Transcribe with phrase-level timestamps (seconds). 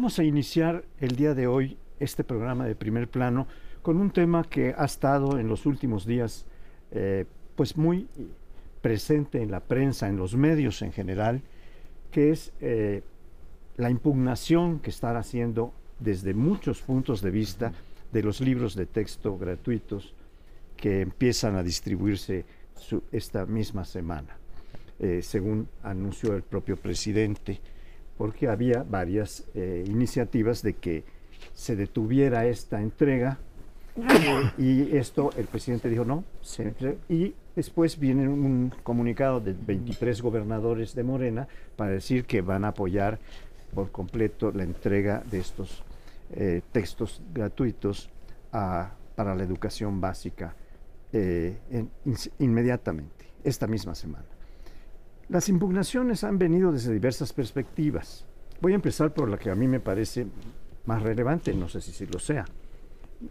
[0.00, 3.46] Vamos a iniciar el día de hoy este programa de primer plano
[3.82, 6.46] con un tema que ha estado en los últimos días
[6.90, 8.08] eh, pues muy
[8.80, 11.42] presente en la prensa, en los medios en general,
[12.10, 13.02] que es eh,
[13.76, 17.74] la impugnación que están haciendo desde muchos puntos de vista
[18.10, 20.14] de los libros de texto gratuitos
[20.78, 22.46] que empiezan a distribuirse
[23.12, 24.38] esta misma semana,
[24.98, 27.60] eh, según anunció el propio presidente,
[28.20, 31.04] porque había varias eh, iniciativas de que
[31.54, 33.38] se detuviera esta entrega.
[34.58, 36.22] Y esto el presidente dijo no,
[37.08, 42.68] y después viene un comunicado de 23 gobernadores de Morena para decir que van a
[42.68, 43.18] apoyar
[43.74, 45.82] por completo la entrega de estos
[46.34, 48.10] eh, textos gratuitos
[48.50, 50.54] para la educación básica
[51.14, 51.56] eh,
[52.38, 54.39] inmediatamente, esta misma semana.
[55.30, 58.26] Las impugnaciones han venido desde diversas perspectivas.
[58.60, 60.26] Voy a empezar por la que a mí me parece
[60.86, 62.44] más relevante, no sé si, si lo sea.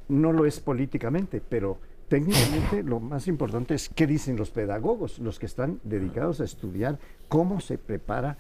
[0.08, 5.40] No lo es políticamente, pero técnicamente lo más importante es qué dicen los pedagogos, los
[5.40, 6.98] que están dedicados a estudiar
[7.28, 8.38] cómo se prepara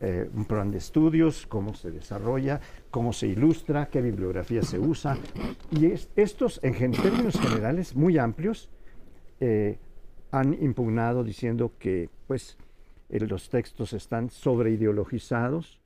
[0.00, 5.18] eh, un plan de estudios, cómo se desarrolla, cómo se ilustra, qué bibliografía se usa.
[5.70, 8.70] Y estos, en términos generales, muy amplios,
[9.38, 9.78] eh,
[10.30, 12.56] han impugnado diciendo que pues,
[13.20, 15.78] los textos están sobreideologizados,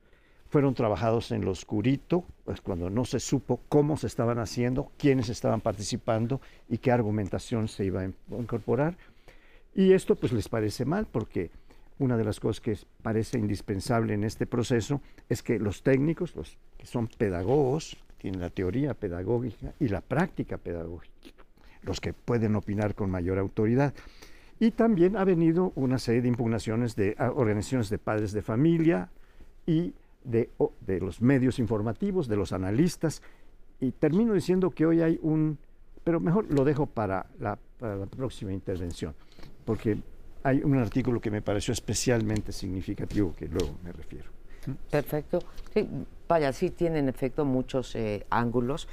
[0.49, 5.29] fueron trabajados en lo oscurito, pues cuando no se supo cómo se estaban haciendo, quiénes
[5.29, 8.97] estaban participando y qué argumentación se iba a incorporar.
[9.75, 11.51] Y esto pues les parece mal porque
[11.99, 16.57] una de las cosas que parece indispensable en este proceso es que los técnicos, los
[16.77, 21.43] que son pedagogos, tienen la teoría pedagógica y la práctica pedagógica,
[21.81, 23.93] los que pueden opinar con mayor autoridad.
[24.59, 29.09] Y también ha venido una serie de impugnaciones de organizaciones de padres de familia
[29.65, 30.49] y de,
[30.81, 33.21] de los medios informativos, de los analistas.
[33.79, 35.59] Y termino diciendo que hoy hay un,
[36.03, 39.13] pero mejor lo dejo para la, para la próxima intervención,
[39.65, 39.97] porque
[40.43, 44.31] hay un artículo que me pareció especialmente significativo, que luego me refiero.
[44.89, 45.39] Perfecto.
[45.73, 45.87] Sí,
[46.27, 48.87] vaya, sí tiene en efecto muchos eh, ángulos.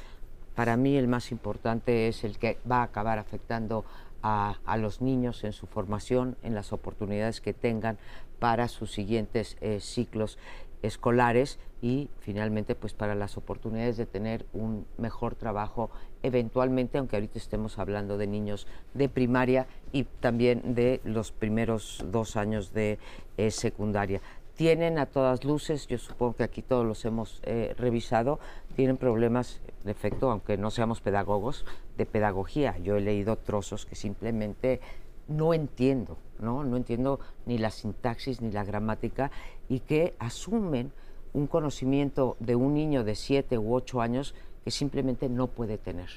[0.55, 3.85] Para mí el más importante es el que va a acabar afectando
[4.25, 7.99] a, los niños en su formación, en las oportunidades que tengan
[8.39, 10.39] para sus siguientes eh, ciclos
[10.83, 15.91] escolares y finalmente pues para las oportunidades de tener un mejor trabajo
[16.23, 22.37] eventualmente, aunque ahorita estemos hablando de niños de primaria y también de los primeros dos
[22.37, 22.99] años de
[23.37, 24.23] eh, secundaria.
[24.57, 28.39] Tienen a todas luces, yo supongo que aquí todos los hemos eh, revisado,
[28.75, 31.65] tienen problemas, de efecto, aunque no seamos pedagogos,
[31.97, 32.77] de pedagogía.
[32.79, 34.81] Yo he leído trozos que simplemente
[35.29, 36.65] no entiendo, ¿no?
[36.65, 39.31] No entiendo ni la sintaxis ni la gramática
[39.69, 40.93] y que asumen
[41.33, 46.09] un conocimiento de un niño de siete u ocho años que simplemente no puede tener.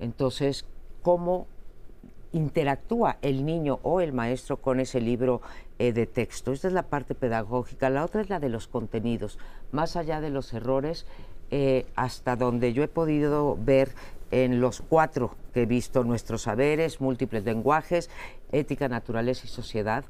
[0.00, 0.64] Entonces,
[1.02, 1.46] ¿cómo
[2.32, 5.40] interactúa el niño o el maestro con ese libro
[5.78, 6.52] eh, de texto.
[6.52, 7.88] Esta es la parte pedagógica.
[7.90, 9.38] La otra es la de los contenidos.
[9.72, 11.06] Más allá de los errores,
[11.50, 13.90] eh, hasta donde yo he podido ver
[14.30, 18.10] en los cuatro que he visto, nuestros saberes, múltiples lenguajes,
[18.52, 20.04] ética, naturaleza y sociedad,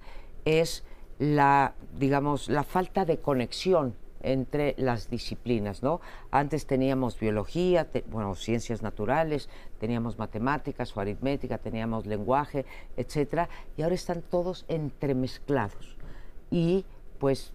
[0.44, 0.84] es
[1.18, 6.00] la, digamos, la falta de conexión entre las disciplinas, ¿no?
[6.30, 9.48] Antes teníamos biología, bueno, ciencias naturales,
[9.78, 12.66] teníamos matemáticas o aritmética, teníamos lenguaje,
[12.96, 15.96] etcétera, y ahora están todos entremezclados.
[16.50, 16.84] Y
[17.18, 17.52] pues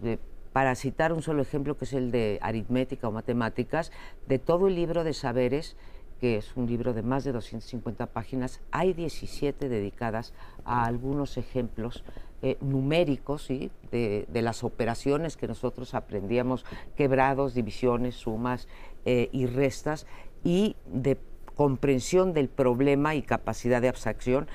[0.54, 3.90] para citar un solo ejemplo que es el de aritmética o matemáticas,
[4.28, 5.76] de todo el libro de saberes
[6.20, 10.32] que es un libro de más de 250 páginas, hay 17 dedicadas
[10.64, 12.04] a algunos ejemplos
[12.40, 16.64] eh, numéricos de, las operaciones que nosotros aprendíamos,
[16.96, 18.68] quebrados, divisiones, sumas
[19.04, 20.06] eh, y restas,
[20.44, 21.18] y de
[21.56, 24.46] comprensión del problema y capacidad de abstracción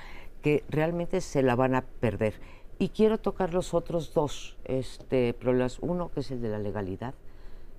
[0.42, 2.36] que realmente se la van a perder.
[2.82, 7.14] Y quiero tocar los otros dos este, problemas, uno que es el de la legalidad,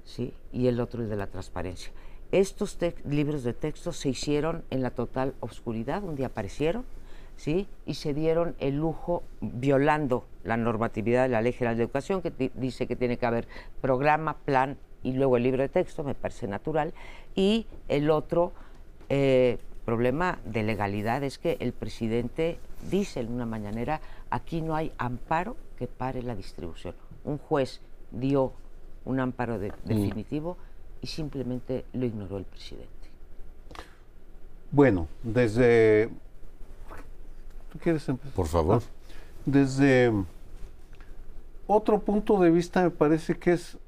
[0.04, 0.34] ¿sí?
[0.52, 1.90] y el otro el de la transparencia.
[2.32, 6.84] Estos libros de texto se hicieron en la total oscuridad, un día aparecieron,
[7.36, 7.66] ¿sí?
[7.86, 12.50] y se dieron el lujo, violando la normatividad de la Ley General de Educación, que
[12.54, 13.48] dice que tiene que haber
[13.80, 16.92] programa, plan y luego el libro de texto, me parece natural,
[17.34, 18.52] y el otro
[19.08, 19.56] eh,
[19.86, 24.00] problema de legalidad es que el presidente dice en una mañanera,
[24.30, 26.94] aquí no hay amparo que pare la distribución.
[27.24, 27.80] Un juez
[28.10, 28.52] dio
[29.04, 29.70] un amparo mm.
[29.84, 30.56] definitivo
[31.00, 32.88] y simplemente lo ignoró el presidente.
[34.70, 36.10] Bueno, desde...
[37.72, 38.34] ¿Tú quieres empezar?
[38.34, 38.82] Por favor.
[38.82, 38.86] Ah,
[39.46, 40.12] desde
[41.66, 43.78] otro punto de vista me parece que es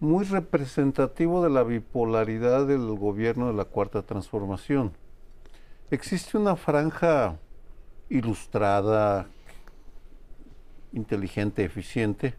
[0.00, 4.92] muy representativo de la bipolaridad del gobierno de la Cuarta Transformación.
[5.90, 7.36] Existe una franja
[8.12, 9.26] ilustrada,
[10.92, 12.34] inteligente, eficiente,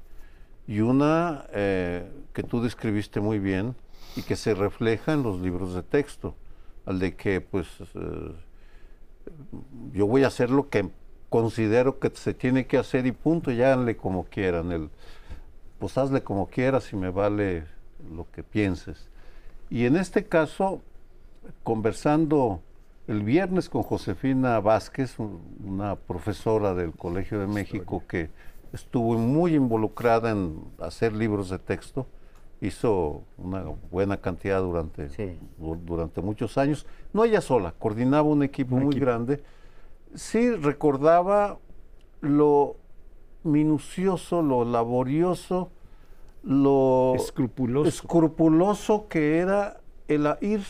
[0.67, 3.75] y una eh, que tú describiste muy bien
[4.15, 6.35] y que se refleja en los libros de texto,
[6.85, 8.31] al de que pues eh,
[9.93, 10.89] yo voy a hacer lo que
[11.29, 14.89] considero que se tiene que hacer y punto, ya hazle como quieran, el,
[15.79, 17.65] pues hazle como quieras y me vale
[18.15, 19.09] lo que pienses.
[19.71, 20.83] Y en este caso,
[21.63, 22.61] conversando
[23.07, 28.29] el viernes con Josefina Vázquez, una profesora del Colegio de México que
[28.71, 32.07] estuvo muy involucrada en hacer libros de texto,
[32.61, 35.09] hizo una buena cantidad durante,
[35.85, 39.43] durante muchos años, no ella sola, coordinaba un equipo muy grande,
[40.15, 41.59] sí recordaba
[42.21, 42.77] lo
[43.43, 45.71] minucioso, lo laborioso,
[46.41, 50.61] lo escrupuloso, escrupuloso que era el ir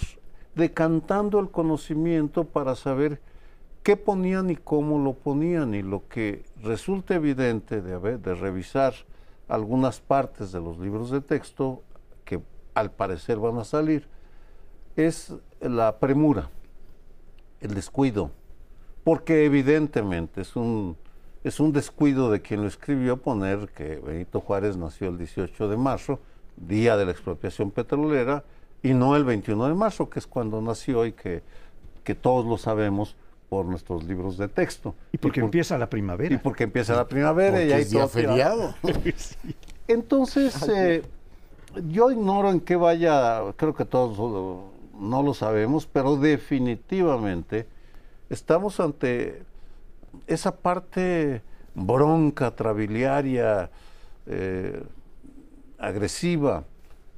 [0.55, 3.21] decantando el conocimiento para saber
[3.83, 5.73] qué ponían y cómo lo ponían.
[5.73, 8.93] Y lo que resulta evidente de, de revisar
[9.47, 11.83] algunas partes de los libros de texto
[12.25, 12.41] que
[12.73, 14.07] al parecer van a salir
[14.95, 16.49] es la premura,
[17.61, 18.31] el descuido,
[19.03, 20.97] porque evidentemente es un,
[21.43, 25.77] es un descuido de quien lo escribió poner que Benito Juárez nació el 18 de
[25.77, 26.19] marzo,
[26.55, 28.43] día de la expropiación petrolera,
[28.83, 31.41] y no el 21 de marzo, que es cuando nació y que,
[32.03, 33.15] que todos lo sabemos
[33.49, 34.93] por nuestros libros de texto.
[35.13, 36.35] Y porque empieza la primavera.
[36.35, 38.75] Y porque empieza la primavera y hay todo feriado.
[39.87, 41.03] Entonces, eh,
[41.89, 44.17] yo ignoro en qué vaya, creo que todos
[44.99, 47.67] no lo sabemos, pero definitivamente
[48.29, 49.43] estamos ante
[50.27, 51.41] esa parte
[51.75, 53.69] bronca, trabiliaria,
[54.25, 54.83] eh,
[55.77, 56.63] agresiva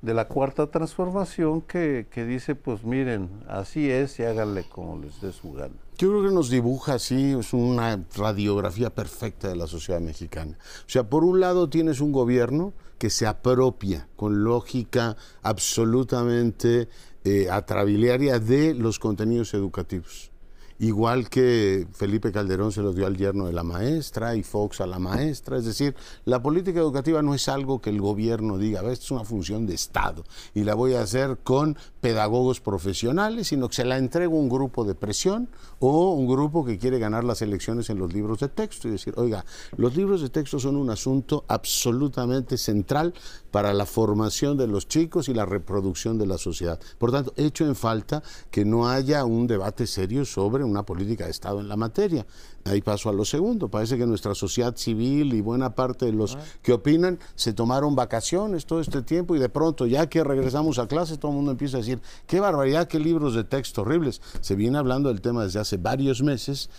[0.06, 5.20] de la cuarta transformación que, que, dice, pues miren, así es y háganle como les
[5.20, 5.74] dé su gana.
[5.98, 10.58] Yo creo que nos dibuja así, es una radiografía perfecta de la sociedad mexicana.
[10.86, 16.88] O sea, por un lado tienes un gobierno que se apropia con lógica absolutamente
[17.24, 20.32] eh, atrabiliaria de los contenidos educativos
[20.80, 24.88] igual que Felipe Calderón se los dio al yerno de la maestra y Fox a
[24.88, 25.58] la maestra.
[25.58, 25.96] Es decir,
[26.26, 29.76] la política educativa no es algo que el gobierno diga, esto es una función de
[29.76, 30.24] Estado
[30.54, 34.50] y la voy a hacer con pedagogos profesionales, sino que se la entrego a un
[34.50, 35.50] grupo de presión
[35.80, 39.14] o un grupo que quiere ganar las elecciones en los libros de texto y decir,
[39.18, 39.46] oiga,
[39.78, 43.14] los libros de texto son un asunto absolutamente central
[43.56, 46.78] para la formación de los chicos y la reproducción de la sociedad.
[46.98, 48.22] Por tanto, hecho en falta
[48.52, 52.26] que no haya un debate serio sobre una política de Estado en la materia.
[52.66, 53.70] Ahí paso a lo segundo.
[53.70, 58.66] Parece que nuestra sociedad civil y buena parte de los que opinan se tomaron vacaciones
[58.66, 61.78] todo este tiempo y de pronto, ya que regresamos a clase, todo el mundo empieza
[61.78, 64.22] a decir, qué barbaridad, qué libros de texto horribles.
[64.42, 66.70] Se viene hablando del tema desde hace varios meses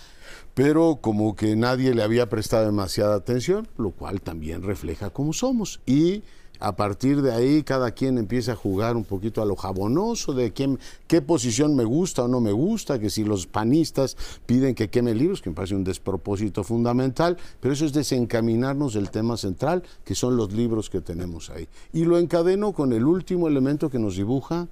[0.54, 5.80] pero como que nadie le había prestado demasiada atención, lo cual también refleja cómo somos.
[5.84, 6.22] Y
[6.60, 10.52] a partir de ahí cada quien empieza a jugar un poquito a lo jabonoso de
[10.52, 14.90] quién, qué posición me gusta o no me gusta, que si los panistas piden que
[14.90, 19.82] queme libros, que me parece un despropósito fundamental, pero eso es desencaminarnos del tema central,
[20.04, 21.68] que son los libros que tenemos ahí.
[21.92, 24.68] Y lo encadeno con el último elemento que nos dibuja,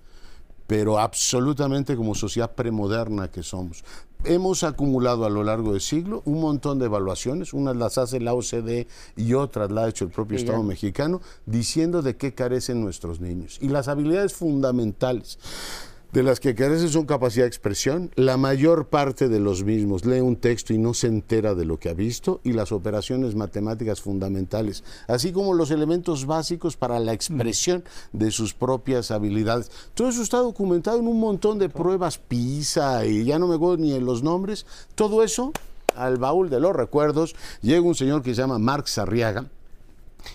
[0.66, 3.84] pero absolutamente como sociedad premoderna que somos.
[4.24, 8.32] Hemos acumulado a lo largo del siglo un montón de evaluaciones, unas las hace la
[8.32, 13.20] OCDE y otras las ha hecho el propio Estado mexicano, diciendo de qué carecen nuestros
[13.20, 13.58] niños.
[13.60, 15.38] Y las habilidades fundamentales
[16.14, 18.12] de las que carecen son capacidad de expresión.
[18.14, 21.80] La mayor parte de los mismos lee un texto y no se entera de lo
[21.80, 27.12] que ha visto y las operaciones matemáticas fundamentales, así como los elementos básicos para la
[27.12, 29.72] expresión de sus propias habilidades.
[29.94, 33.78] Todo eso está documentado en un montón de pruebas PISA y ya no me acuerdo
[33.78, 34.66] ni en los nombres.
[34.94, 35.52] Todo eso
[35.96, 39.46] al baúl de los recuerdos llega un señor que se llama Marx Arriaga,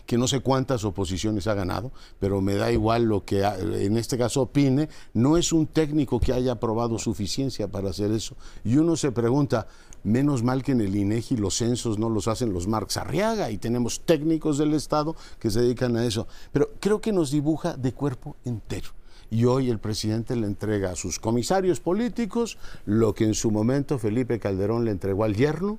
[0.06, 4.18] que no sé cuántas oposiciones ha ganado, pero me da igual lo que en este
[4.18, 8.36] caso opine, no es un técnico que haya probado suficiencia para hacer eso.
[8.64, 9.68] Y uno se pregunta,
[10.04, 13.58] menos mal que en el INEGI los censos no los hacen los Marx Arriaga y
[13.58, 17.94] tenemos técnicos del Estado que se dedican a eso, pero creo que nos dibuja de
[17.94, 18.90] cuerpo entero.
[19.32, 24.00] Y hoy el presidente le entrega a sus comisarios políticos lo que en su momento
[24.00, 25.78] Felipe Calderón le entregó al yerno,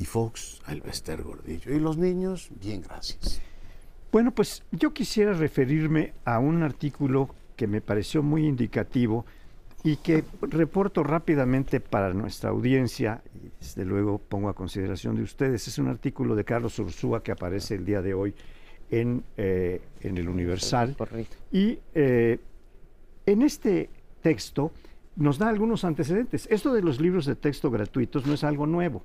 [0.00, 1.72] y Fox al Bester Gordillo.
[1.72, 3.40] Y los niños, bien, gracias.
[4.10, 9.26] Bueno, pues yo quisiera referirme a un artículo que me pareció muy indicativo
[9.84, 15.68] y que reporto rápidamente para nuestra audiencia y desde luego pongo a consideración de ustedes.
[15.68, 18.34] Es un artículo de Carlos Ursúa que aparece el día de hoy
[18.90, 20.96] en, eh, en el Universal.
[20.96, 21.36] Correcto.
[21.52, 22.38] Y eh,
[23.26, 23.90] en este
[24.22, 24.72] texto
[25.16, 26.48] nos da algunos antecedentes.
[26.50, 29.04] Esto de los libros de texto gratuitos no es algo nuevo.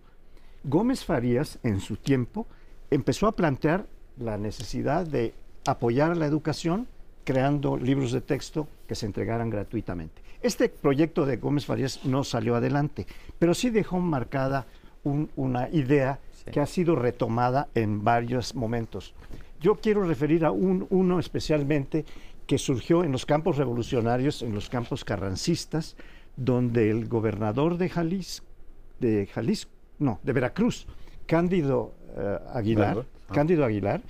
[0.68, 2.48] Gómez Farías, en su tiempo,
[2.90, 3.86] empezó a plantear
[4.18, 5.34] la necesidad de
[5.68, 6.88] apoyar a la educación
[7.24, 10.22] creando libros de texto que se entregaran gratuitamente.
[10.42, 13.06] Este proyecto de Gómez Farías no salió adelante,
[13.40, 14.66] pero sí dejó marcada
[15.04, 16.52] un- una idea Sí.
[16.52, 19.14] que ha sido retomada en varios momentos.
[19.60, 22.06] Yo quiero referir a un, uno especialmente
[22.48, 25.96] que surgió en los campos revolucionarios, en los campos carrancistas,
[26.38, 28.46] donde el gobernador de Jalisco,
[29.00, 30.88] de Jalisco, no, de Veracruz,
[31.26, 33.06] Cándido eh, Aguilar.
[33.30, 33.34] Ah.
[33.34, 34.02] Cándido Aguilar,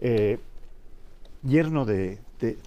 [0.00, 0.38] eh,
[1.42, 2.58] yerno de, de-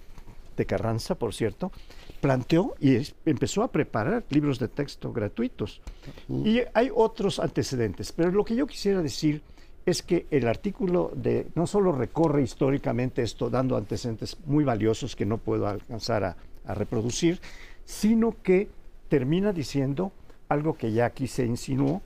[0.56, 1.72] de Carranza, por cierto,
[2.20, 5.80] planteó y es- empezó a preparar libros de texto gratuitos.
[6.28, 9.42] Y hay otros antecedentes, pero lo que yo quisiera decir
[9.86, 15.26] es que el artículo de no solo recorre históricamente esto, dando antecedentes muy valiosos que
[15.26, 16.36] no puedo alcanzar a,
[16.66, 17.40] a reproducir,
[17.84, 18.68] sino que
[19.08, 20.12] termina diciendo
[20.48, 22.00] algo que ya aquí se insinuó,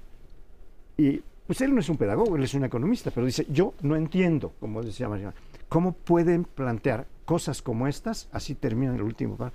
[0.96, 3.94] y pues él no es un pedagogo, él es un economista, pero dice, yo no
[3.96, 5.32] entiendo, como decía María,
[5.68, 9.52] cómo pueden plantear cosas como estas, así termina el último par,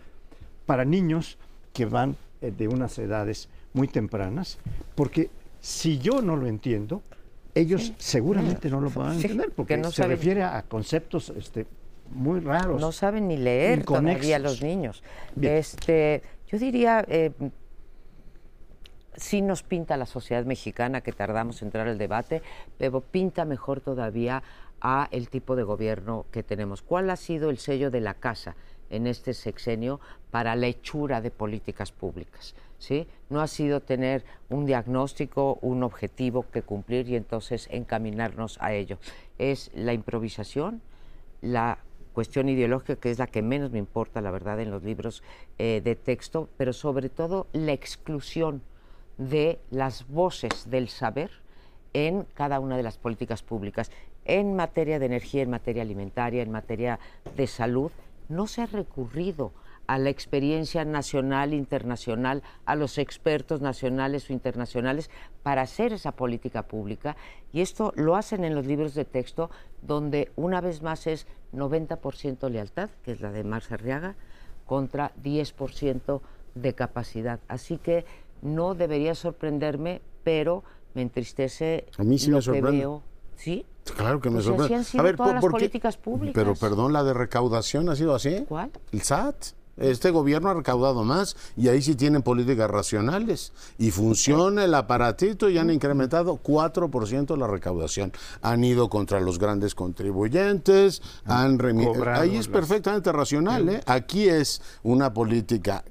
[0.65, 1.37] para niños
[1.73, 4.57] que van eh, de unas edades muy tempranas,
[4.95, 5.29] porque
[5.59, 7.01] si yo no lo entiendo,
[7.55, 11.29] ellos seguramente no lo van a Sí, entender, porque no se saben- refiere a conceptos
[11.35, 11.65] este,
[12.13, 12.79] muy raros.
[12.79, 15.03] No saben ni leer todavía los niños.
[15.35, 15.55] Bien.
[15.55, 17.31] Este, yo diría, eh,
[19.15, 22.41] sí nos pinta la sociedad mexicana que tardamos en entrar al debate,
[22.77, 24.43] pero pinta mejor todavía
[24.81, 26.81] a el tipo de gobierno que tenemos.
[26.81, 28.55] ¿Cuál ha sido el sello de la casa
[28.89, 29.99] en este sexenio
[30.31, 32.55] para la hechura de políticas públicas?
[32.79, 33.07] ¿Sí?
[33.29, 38.97] No ha sido tener un diagnóstico, un objetivo que cumplir y entonces encaminarnos a ello.
[39.37, 40.81] Es la improvisación,
[41.41, 41.77] la
[42.13, 45.21] cuestión ideológica, que es la que menos me importa, la verdad, en los libros
[45.59, 48.63] eh, de texto, pero sobre todo la exclusión
[49.29, 51.29] de las voces del saber
[51.93, 53.91] en cada una de las políticas públicas.
[54.25, 56.99] En materia de energía, en materia alimentaria, en materia
[57.35, 57.91] de salud,
[58.29, 59.51] no se ha recurrido
[59.85, 65.09] a la experiencia nacional, internacional, a los expertos nacionales o internacionales
[65.43, 67.15] para hacer esa política pública.
[67.51, 69.51] Y esto lo hacen en los libros de texto,
[69.81, 74.15] donde una vez más es 90% lealtad, que es la de Marx Arriaga,
[74.65, 76.21] contra 10%
[76.55, 77.39] de capacidad.
[77.47, 78.05] Así que
[78.41, 82.71] no debería sorprenderme, pero me entristece A mí sí lo me que sorprende.
[82.71, 83.03] veo.
[83.35, 83.65] ¿Sí?
[83.95, 84.75] Claro que me Pues así sorprende.
[84.75, 86.35] han sido todas las políticas públicas.
[86.35, 88.45] Pero perdón, la de recaudación ha sido así.
[88.47, 88.71] ¿Cuál?
[88.91, 89.35] El SAT.
[89.77, 93.51] Este gobierno ha recaudado más y ahí sí tienen políticas racionales.
[93.79, 98.11] Y funciona el aparatito y han incrementado 4% la recaudación.
[98.43, 103.69] Han ido contra los grandes contribuyentes, han remi- cobrado Ahí es perfectamente racional.
[103.69, 103.81] ¿eh?
[103.87, 105.83] Aquí es una política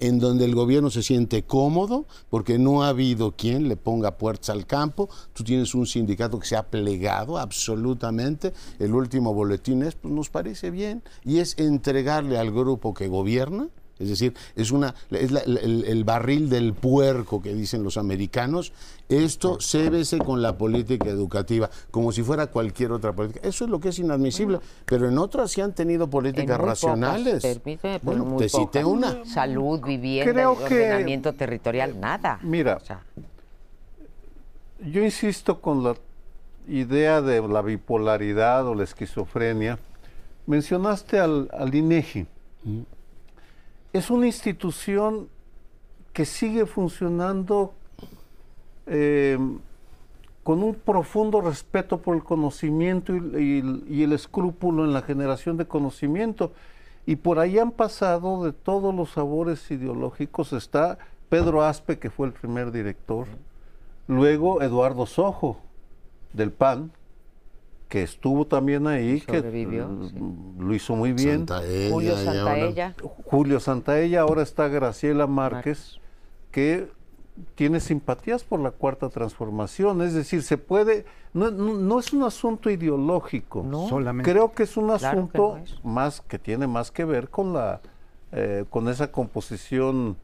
[0.00, 4.50] en donde el gobierno se siente cómodo porque no ha habido quien le ponga puertas
[4.50, 5.08] al campo.
[5.32, 8.52] Tú tienes un sindicato que se ha plegado absolutamente.
[8.78, 13.68] El último boletín es, pues nos parece bien, y es entregarle al grupo que gobierna.
[13.98, 18.72] Es decir, es, una, es la- el, el barril del puerco que dicen los americanos.
[19.08, 23.46] Esto cébese con la política educativa, como si fuera cualquier otra política.
[23.48, 24.58] Eso es lo que es inadmisible.
[24.84, 27.34] Pero en otras sí han tenido En políticas muy racionales.
[27.42, 28.84] Pocas, permíteme, pero bueno, muy te cité pocas.
[28.84, 29.24] una.
[29.24, 32.38] Salud, vivienda, Creo que- ordenamiento territorial, nada.
[32.42, 32.76] Mira.
[32.76, 33.00] O sea,
[34.84, 35.94] Yo insisto con la
[36.68, 39.78] idea de la bipolaridad o la esquizofrenia.
[40.46, 42.26] Mencionaste al, al INEGI.
[43.92, 45.28] Es una institución
[46.12, 47.74] que sigue funcionando
[48.86, 49.38] eh,
[50.42, 55.56] con un profundo respeto por el conocimiento y, y- y el escrúpulo en la generación
[55.56, 56.52] de conocimiento.
[57.04, 60.52] Y por ahí han pasado de todos los sabores ideológicos.
[60.52, 63.26] Está Pedro Aspe, que fue el primer director.
[64.08, 65.58] Luego Eduardo Sojo,
[66.32, 66.92] del PAN,
[67.88, 70.14] que estuvo también ahí, que Sobrevivió, sí.
[70.58, 71.46] lo hizo muy bien.
[71.46, 76.00] Santaella, Julio ahora- Santaella, Julio Santaella, ahora está Graciela Márquez,
[76.50, 76.88] que
[77.54, 80.02] tiene simpatías por la cuarta transformación.
[80.02, 83.62] Es decir, se puede, no, no- no es un asunto ideológico.
[83.64, 83.88] No.
[83.88, 84.30] Solamente.
[84.32, 85.84] Creo que es un Claro que asunto no es.
[85.84, 87.80] más que tiene más que ver con la
[88.32, 90.16] eh, con esa composición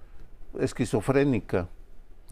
[0.59, 1.69] esquizofrénica.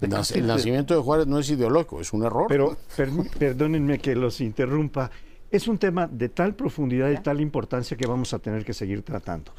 [0.02, 2.46] El nacimiento de Juárez no es ideológico, es un error.
[2.48, 5.10] Pero perm- perdónenme que los interrumpa.
[5.50, 9.02] Es un tema de tal profundidad y tal importancia que vamos a tener que seguir
[9.02, 9.52] tratando.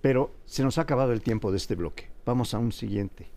[0.00, 2.08] Pero se nos ha acabado el tiempo de este bloque.
[2.24, 3.28] Vamos a un siguiente.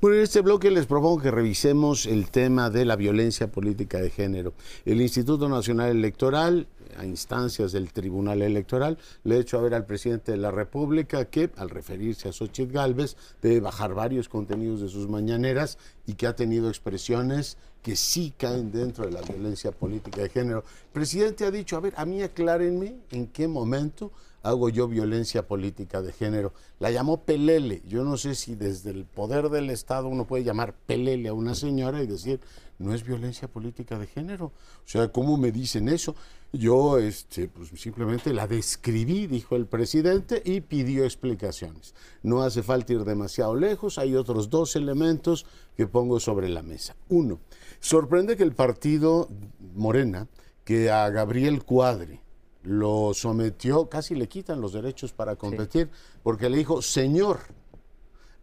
[0.00, 4.10] Bueno, en este bloque les propongo que revisemos el tema de la violencia política de
[4.10, 4.52] género.
[4.84, 9.86] El Instituto Nacional Electoral, a instancias del Tribunal Electoral, le ha hecho a ver al
[9.86, 14.88] presidente de la República que, al referirse a Xochitl Galvez, debe bajar varios contenidos de
[14.88, 20.22] sus mañaneras y que ha tenido expresiones que sí caen dentro de la violencia política
[20.22, 20.58] de género.
[20.58, 25.46] El presidente ha dicho, a ver, a mí aclárenme en qué momento hago yo violencia
[25.46, 26.52] política de género.
[26.78, 27.82] La llamó pelele.
[27.86, 31.54] Yo no sé si desde el poder del Estado uno puede llamar pelele a una
[31.54, 32.40] señora y decir,
[32.78, 34.46] no es violencia política de género.
[34.46, 34.52] O
[34.84, 36.14] sea, ¿cómo me dicen eso?
[36.52, 41.94] Yo este, pues simplemente la describí, dijo el presidente, y pidió explicaciones.
[42.22, 45.44] No hace falta ir demasiado lejos, hay otros dos elementos
[45.76, 46.96] que pongo sobre la mesa.
[47.08, 47.40] Uno,
[47.80, 49.28] sorprende que el partido
[49.74, 50.26] Morena,
[50.64, 52.22] que a Gabriel Cuadre,
[52.68, 55.88] lo sometió, casi le quitan los derechos para competir,
[56.22, 57.40] porque le dijo, señor,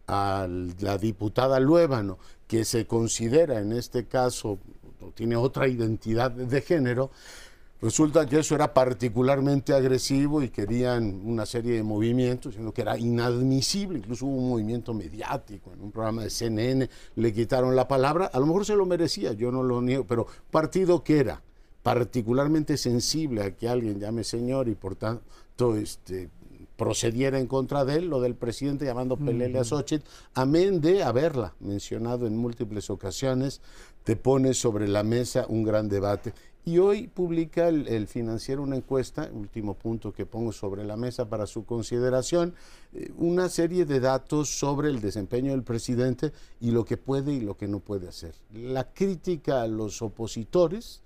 [0.08, 0.48] a
[0.80, 4.58] la diputada Luébano, que se considera en este caso,
[5.14, 7.10] tiene otra identidad de género,
[7.80, 12.98] resulta que eso era particularmente agresivo y querían una serie de movimientos, sino que era
[12.98, 18.26] inadmisible, incluso hubo un movimiento mediático en un programa de CNN, le quitaron la palabra,
[18.26, 21.42] a lo mejor se lo merecía, yo no lo niego, pero partido que era
[21.86, 26.30] particularmente sensible a que alguien llame señor y por tanto este,
[26.76, 31.54] procediera en contra de él, lo del presidente llamando Pelele a Xochitl, amén de haberla
[31.60, 33.60] mencionado en múltiples ocasiones,
[34.02, 36.32] te pone sobre la mesa un gran debate.
[36.64, 41.46] Y hoy publica el, financiero una encuesta, último punto que pongo sobre la mesa para
[41.46, 42.56] su consideración,
[42.94, 47.42] eh, una serie de datos sobre el desempeño del presidente y lo que puede y
[47.42, 48.34] lo que no puede hacer.
[48.52, 51.05] La crítica a los opositores,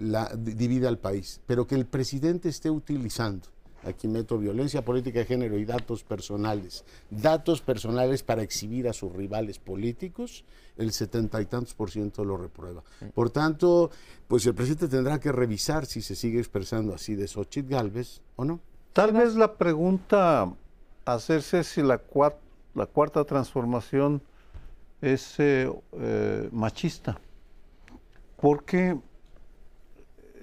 [0.00, 3.48] la, divide al país, pero que el presidente esté utilizando,
[3.84, 9.12] aquí meto violencia política de género y datos personales, datos personales para exhibir a sus
[9.12, 10.44] rivales políticos,
[10.76, 12.82] el setenta y tantos por ciento lo reprueba.
[13.14, 13.90] Por tanto,
[14.28, 18.44] pues el presidente tendrá que revisar si se sigue expresando así de Xochitl Galvez o
[18.44, 18.60] no.
[18.92, 20.52] Tal vez la pregunta
[21.04, 22.00] hacerse si la,
[22.74, 24.22] la cuarta transformación
[25.00, 27.18] es eh, eh, machista.
[28.40, 28.98] Porque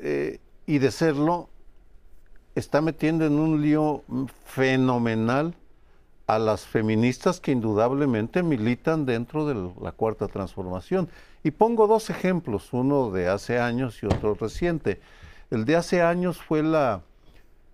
[0.02, 1.50] eh, y de serlo,
[2.56, 4.04] está metiendo en un lío
[4.46, 5.56] fenomenal
[6.28, 11.08] a las feministas que indudablemente militan dentro de la cuarta transformación.
[11.44, 15.00] Y pongo dos ejemplos, uno de hace años y otro reciente.
[15.50, 17.02] El de hace años fue la,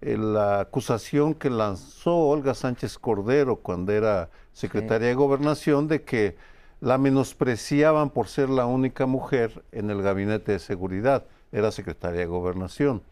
[0.01, 6.35] eh, la acusación que lanzó Olga Sánchez Cordero cuando era secretaria de gobernación de que
[6.79, 12.25] la menospreciaban por ser la única mujer en el gabinete de seguridad era secretaria de
[12.25, 13.03] gobernación.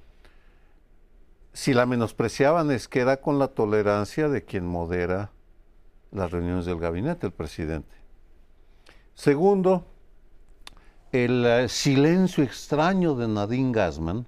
[1.54, 5.32] Si la menospreciaban es que era con la tolerancia de quien modera
[6.12, 7.96] las reuniones del gabinete, el presidente.
[9.14, 9.86] Segundo,
[11.12, 14.26] el eh, silencio extraño de Nadine Gassman,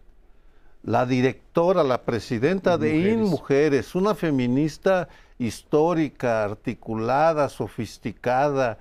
[0.83, 5.07] la directora, la presidenta de IN Mujeres, una feminista
[5.39, 8.77] histórica, articulada, sofisticada,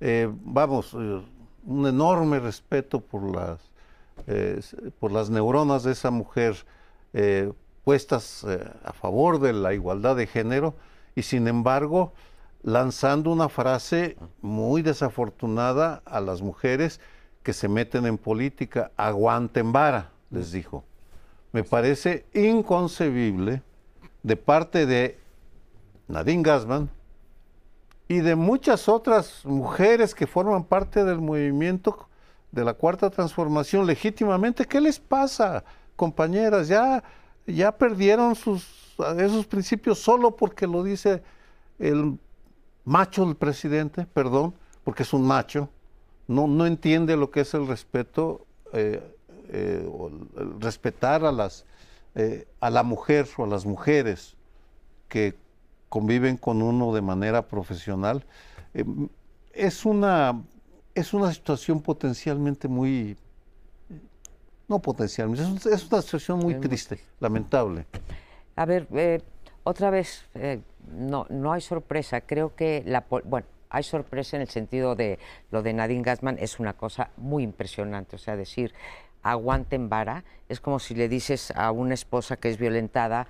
[0.00, 1.22] eh, vamos, eh,
[1.64, 3.58] un enorme respeto por las
[4.98, 6.56] por las neuronas de esa mujer
[7.12, 7.52] eh,
[7.84, 10.74] puestas eh, a favor de la igualdad de género
[11.14, 12.12] y sin embargo
[12.62, 17.00] lanzando una frase muy desafortunada a las mujeres
[17.44, 20.82] que se meten en política, aguanten vara, les dijo.
[21.52, 23.62] Me parece inconcebible
[24.24, 25.16] de parte de
[26.08, 26.90] Nadine Gassman
[28.08, 32.05] y de muchas otras mujeres que forman parte del movimiento
[32.56, 35.62] de la cuarta transformación legítimamente, ¿qué les pasa,
[35.94, 36.68] compañeras?
[36.68, 37.04] Ya,
[37.46, 41.22] ya perdieron sus, esos principios solo porque lo dice
[41.78, 42.18] el
[42.84, 45.68] macho del presidente, perdón, porque es un macho,
[46.28, 49.02] no, no entiende lo que es el respeto, eh,
[49.50, 49.86] eh,
[50.58, 51.66] respetar a, las,
[52.14, 54.34] eh, a la mujer o a las mujeres
[55.08, 55.36] que
[55.90, 58.24] conviven con uno de manera profesional.
[59.52, 60.40] es una
[60.96, 63.16] es una situación potencialmente muy,
[64.66, 67.84] no potencialmente, es, una situación muy triste, lamentable.
[68.56, 69.20] A ver, eh,
[69.62, 74.48] otra vez, eh, no, no hay sorpresa, creo que la, bueno, hay sorpresa en el
[74.48, 75.18] sentido de
[75.50, 78.72] lo de Nadine Gassman es una cosa muy impresionante, o sea, decir
[79.22, 83.26] aguanten vara es como si le dices a una esposa que es violentada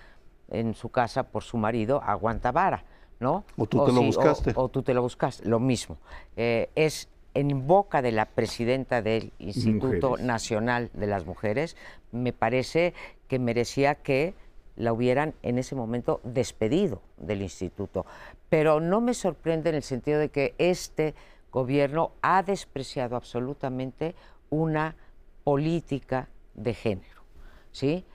[0.49, 2.85] en su casa por su marido, aguanta vara,
[3.19, 3.45] ¿no?
[3.57, 4.53] O tú te lo buscaste.
[4.55, 5.97] O, tú te lo buscaste, lo mismo.
[6.37, 11.77] Eh, es en boca de la presidenta del Instituto Nacional de las Mujeres,
[12.11, 12.94] me parece
[13.29, 14.33] que merecía que
[14.77, 18.07] la hubieran en ese momento despedido del instituto.
[18.49, 21.14] Pero no me sorprende en el sentido de que este
[21.53, 24.14] gobierno ha despreciado absolutamente
[24.49, 24.96] una
[25.44, 27.20] política de género.
[27.70, 28.07] ¿sí?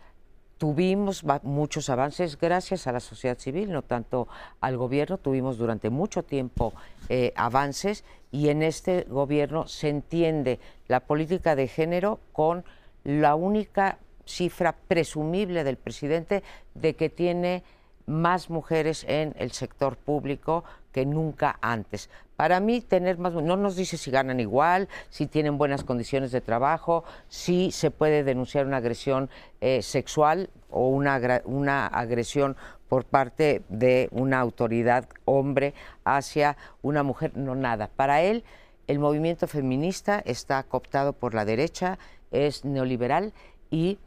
[0.61, 4.27] Tuvimos muchos avances gracias a la sociedad civil, no tanto
[4.59, 5.17] al gobierno.
[5.17, 6.75] Tuvimos durante mucho tiempo
[7.09, 12.63] eh, avances y en este gobierno se entiende la política de género con
[13.03, 16.43] la única cifra presumible del presidente
[16.75, 17.63] de que tiene
[18.05, 22.09] más mujeres en el sector público que nunca antes.
[22.35, 26.41] Para mí, tener más, no nos dice si ganan igual, si tienen buenas condiciones de
[26.41, 29.29] trabajo, si se puede denunciar una agresión
[29.61, 32.55] eh, sexual o una, una agresión
[32.89, 35.73] por parte de una autoridad hombre
[36.03, 37.89] hacia una mujer, no nada.
[37.95, 38.43] Para él,
[38.87, 41.99] el movimiento feminista está cooptado por la derecha,
[42.31, 43.33] es neoliberal
[43.69, 43.99] y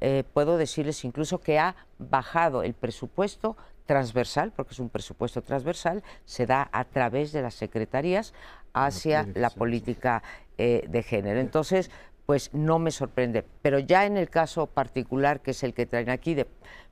[0.00, 6.02] eh, puedo decirles incluso que ha bajado el presupuesto transversal, porque es un presupuesto transversal,
[6.24, 8.32] se da a través de las secretarías
[8.72, 10.22] hacia la política
[10.58, 11.40] eh, de género.
[11.40, 11.90] Entonces,
[12.26, 13.44] pues no me sorprende.
[13.62, 16.46] Pero ya en el caso particular, que es el que traen aquí de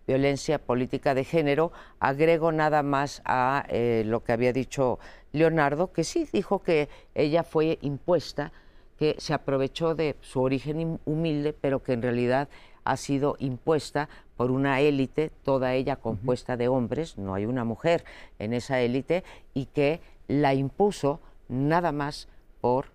[0.07, 4.99] violencia política de género, agrego nada más a eh, lo que había dicho
[5.33, 8.53] Leonardo, que sí dijo que ella fue impuesta,
[8.99, 12.49] que se aprovechó de su origen humilde, pero que en realidad
[12.85, 18.05] ha sido impuesta por una élite, toda ella compuesta de hombres, no hay una mujer
[18.39, 19.23] en esa élite,
[19.55, 22.29] y que la impuso nada más
[22.61, 22.87] por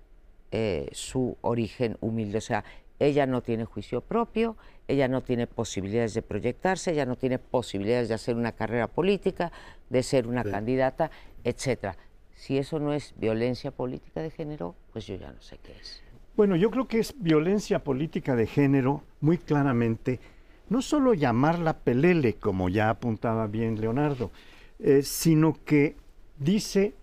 [0.51, 2.37] eh, su origen humilde.
[2.39, 2.63] O sea,
[2.99, 4.55] ella no tiene juicio propio,
[4.87, 9.51] ella no tiene posibilidades de proyectarse, ella no tiene posibilidades de hacer una carrera política,
[9.89, 11.11] de ser una candidata,
[11.43, 11.97] etcétera.
[12.35, 16.04] Si eso no es violencia política de género, pues yo ya no sé qué es.
[16.35, 20.19] Bueno, yo creo que es violencia política de género muy claramente,
[20.67, 24.31] no solo llamarla pelele, como ya apuntaba bien Leonardo,
[24.79, 25.95] eh, sino que
[26.37, 26.93] dice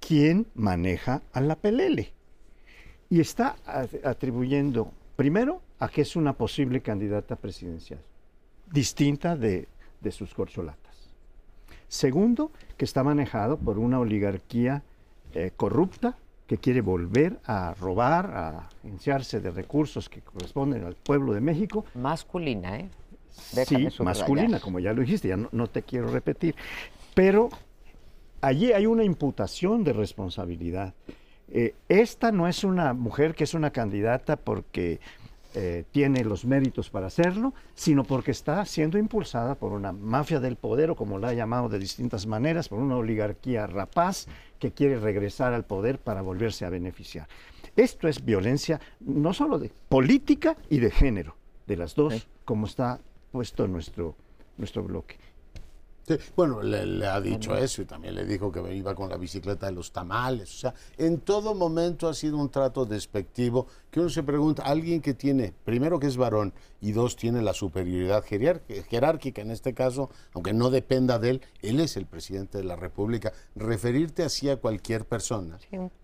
[0.00, 2.14] quién maneja a la pelele.
[3.10, 3.56] Y está
[4.04, 8.00] atribuyendo, primero, a que es una posible candidata presidencial,
[8.72, 9.68] distinta de,
[10.10, 11.10] sus corcholatas.
[11.88, 14.82] Segundo, que está manejado por una oligarquía
[15.34, 16.16] eh, corrupta
[16.48, 21.84] que quiere volver a robar, a enciarse de recursos que corresponden al pueblo de México.
[21.94, 22.88] Masculina, ¿eh?
[23.66, 26.56] sí, masculina, como ya lo dijiste, ya no, te quiero repetir.
[27.14, 27.50] Pero
[28.40, 30.94] allí hay una imputación de responsabilidad.
[31.50, 35.00] Eh, esta no es una mujer que es una candidata porque
[35.54, 40.56] eh, tiene los méritos para hacerlo, sino porque está siendo impulsada por una mafia del
[40.56, 44.98] poder, o como la ha llamado de distintas maneras, por una oligarquía rapaz que quiere
[44.98, 47.28] regresar al poder para volverse a beneficiar.
[47.76, 53.00] Esto es violencia no solo de política y de género, de las dos, como está
[53.30, 54.16] puesto nuestro,
[54.56, 55.16] nuestro bloque
[56.36, 59.72] bueno, le, ha dicho eso y también le dijo que iba con la bicicleta de
[59.72, 60.54] los tamales.
[60.54, 65.00] O sea, en todo momento ha sido un trato despectivo que uno se pregunta, alguien
[65.00, 70.10] que tiene, primero que es varón y dos, tiene la superioridad jerárquica en este caso,
[70.34, 73.32] aunque no dependa de él, él es el presidente de la República.
[73.56, 75.58] Referirte así a cualquier persona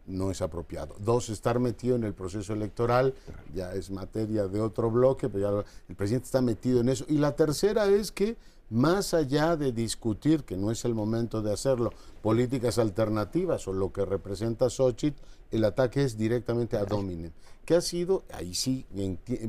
[0.07, 0.97] no es apropiado.
[0.99, 3.15] Dos, estar metido en el proceso electoral,
[3.55, 7.05] ya es materia de otro bloque, pero ya el presidente está metido en eso.
[7.09, 8.37] Y la tercera es que
[8.71, 13.93] más allá de discutir, que no es el momento de hacerlo, políticas alternativas o lo
[13.93, 17.33] que representa Xochitl, el ataque es directamente a Dominen,
[17.65, 18.87] que ha sido, ahí sí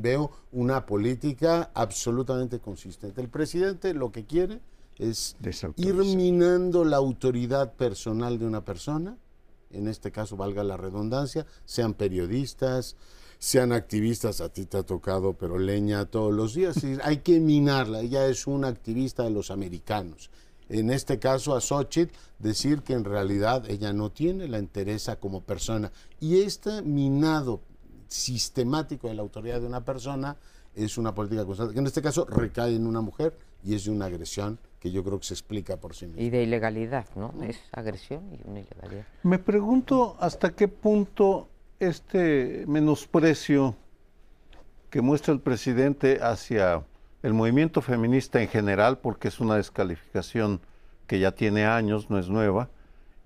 [0.00, 3.20] veo una política absolutamente consistente.
[3.20, 4.60] El presidente lo que quiere
[4.98, 5.36] es
[5.76, 9.16] ir minando la autoridad personal de una persona,
[9.70, 12.96] en este caso valga la redundancia, sean periodistas,
[13.38, 16.82] sean activistas, a ti te ha tocado, pero leña todos los días.
[17.02, 20.30] hay que minarla, ella es una activista de los americanos.
[20.68, 25.42] En este caso a Xochitl, decir que en realidad ella no tiene la interesa como
[25.42, 25.92] persona.
[26.18, 27.60] Y este minado
[28.08, 30.36] sistemático de la autoridad de una persona
[30.74, 33.90] es una política constante, que en este caso recae en una mujer y es de
[33.90, 36.22] una agresión que yo creo que se explica por sí misma.
[36.22, 37.32] Y de ilegalidad, ¿no?
[37.42, 39.06] Es agresión y una ilegalidad.
[39.22, 43.76] Me pregunto hasta qué punto este menosprecio
[44.90, 46.84] que muestra el presidente hacia
[47.22, 50.60] el movimiento feminista en general, porque es una descalificación
[51.06, 52.68] que ya tiene años, no es nueva,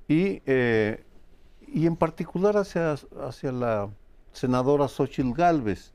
[0.09, 1.05] y, eh,
[1.67, 3.91] y en particular hacia, hacia la
[4.33, 5.93] senadora Xochitl Galvez,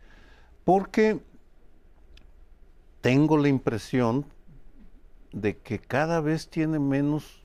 [0.64, 1.20] porque
[3.02, 4.26] tengo la impresión
[5.32, 7.44] de que cada vez tiene menos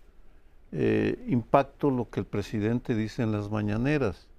[0.73, 4.30] eh, impacto lo que el presidente dice en las mañaneras.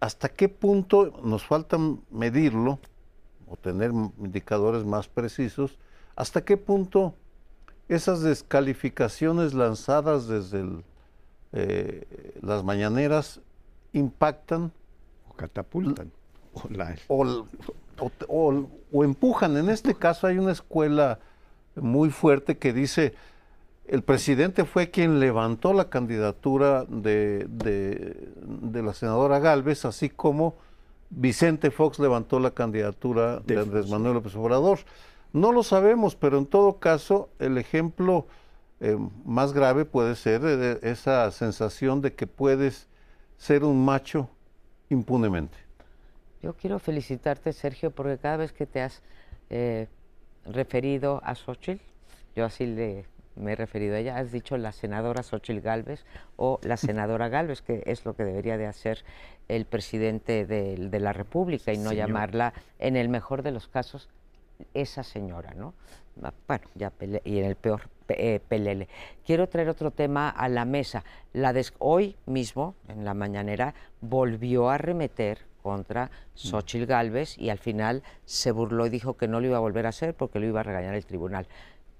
[0.00, 1.78] ¿Hasta qué punto nos falta
[2.10, 2.78] medirlo
[3.48, 5.78] o tener indicadores más precisos?
[6.16, 7.14] ¿Hasta qué punto
[7.88, 10.84] esas descalificaciones lanzadas desde el
[11.54, 13.40] eh, las mañaneras
[13.92, 14.72] impactan
[15.28, 16.10] o catapultan
[16.54, 17.24] o, la- o,
[18.00, 19.56] o- o- o empujan.
[19.58, 21.18] En este caso hay una escuela
[21.76, 23.14] muy fuerte que dice,
[23.92, 28.28] el presidente fue quien levantó la candidatura de, de-
[28.62, 30.54] de la senadora Galvez, así como
[31.10, 33.90] Vicente Fox levantó la candidatura de De Andrés.
[33.90, 34.78] Manuel López Obrador.
[35.34, 38.26] No lo sabemos, pero en todo caso el ejemplo
[38.80, 42.88] eh, más grave puede ser eh, esa sensación de que puedes
[43.36, 44.30] ser un macho
[44.88, 45.58] impunemente.
[46.42, 49.02] Yo quiero felicitarte, Sergio, porque cada vez que te has
[49.50, 49.86] eh,
[50.46, 51.82] referido a Xochitl,
[52.34, 53.04] yo así le,
[53.36, 56.04] me he referido a ella, has dicho la senadora Xochitl Galvez
[56.36, 59.04] o la senadora Galvez, que es lo que debería de hacer
[59.48, 62.06] el presidente de, de la República y no Señor.
[62.08, 64.08] llamarla, en el mejor de los casos,
[64.74, 65.74] esa señora, ¿no?
[66.22, 68.86] Ah, Bueno, ya pele- y en el peor, pe- eh, pelele.
[69.26, 71.04] Quiero traer otro tema a la mesa.
[71.32, 77.58] La des- hoy mismo, en la mañanera, volvió a remeter contra Xochitl Galvez y al
[77.58, 80.46] final se burló y dijo que no lo iba a volver a hacer porque lo
[80.46, 81.46] iba a regañar el tribunal.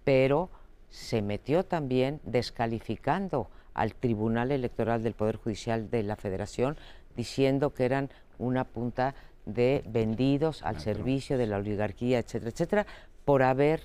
[0.05, 0.51] Pero
[0.92, 6.76] se metió también descalificando al Tribunal Electoral del Poder Judicial de la Federación,
[7.16, 9.14] diciendo que eran una punta
[9.46, 12.87] de vendidos al servicio de la oligarquía, etcétera, etcétera,
[13.24, 13.85] por haber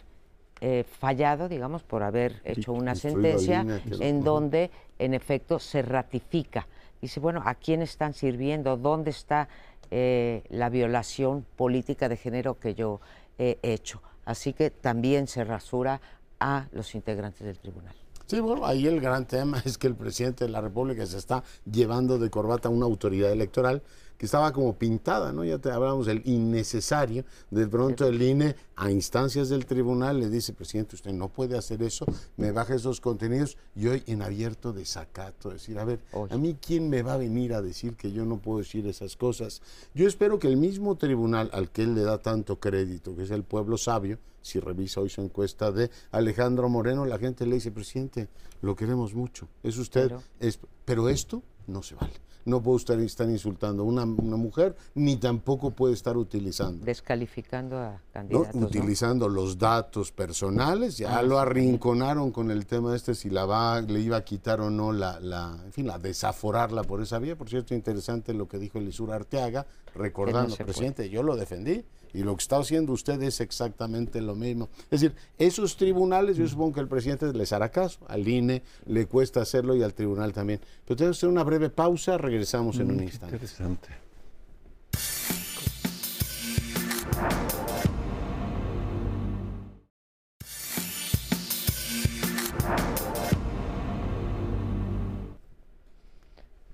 [0.60, 3.66] eh, fallado, digamos, por haber hecho una sentencia
[4.02, 6.68] en donde, en efecto, se ratifica.
[7.02, 8.76] Dice, bueno, ¿a quién están sirviendo?
[8.76, 9.48] ¿Dónde está
[9.92, 13.00] eh, la violación política de género que yo
[13.38, 14.02] he hecho?
[14.26, 16.02] Así que también se rasura
[16.40, 17.96] a los integrantes del tribunal.
[18.28, 21.44] Sí, bueno, ahí el gran tema es que el presidente de la República se está
[21.70, 23.82] llevando de corbata a una autoridad electoral
[24.18, 25.44] que estaba como pintada, ¿no?
[25.46, 27.24] Ya te hablamos del innecesario.
[27.52, 31.82] De pronto el INE, a instancias del tribunal, le dice, presidente, usted no puede hacer
[31.84, 36.34] eso, me baja esos contenidos y hoy en abierto desacato, decir, a ver, Oye.
[36.34, 39.16] a mí quién me va a venir a decir que yo no puedo decir esas
[39.16, 39.62] cosas.
[39.94, 43.32] Yo espero que el mismo tribunal al que él le da tanto crédito, que es
[43.32, 47.72] el pueblo sabio, si revisa hoy su encuesta de Alejandro Moreno, la gente le dice,
[47.72, 48.30] presidente,
[48.62, 52.14] lo queremos mucho, es usted, Pero- es, pero esto no se vale.
[52.48, 56.86] No puede usted estar insultando a una, una mujer, ni tampoco puede estar utilizando.
[56.86, 58.00] Descalificando a ¿no?
[58.14, 58.56] candidatos.
[58.56, 58.68] ¿no?
[58.68, 63.82] utilizando los datos personales, ya Ah, lo arrinconaron con el tema este si la va,
[63.82, 67.36] le iba a quitar o no la, la, en fin, la desaforarla por esa vía.
[67.36, 70.64] Por cierto, interesante lo que dijo Elisur Arteaga, recordando, puede.
[70.64, 71.84] presidente, yo lo defendí
[72.18, 74.70] y lo que está haciendo usted es exactamente lo mismo.
[74.90, 79.06] Es decir, esos tribunales, yo supongo que el presidente les hará caso, al INE le
[79.06, 80.60] cuesta hacerlo y al tribunal también.
[80.84, 83.36] Pero tenemos que hacer una breve pausa, regresamos en un instante.
[83.36, 83.90] Interesante.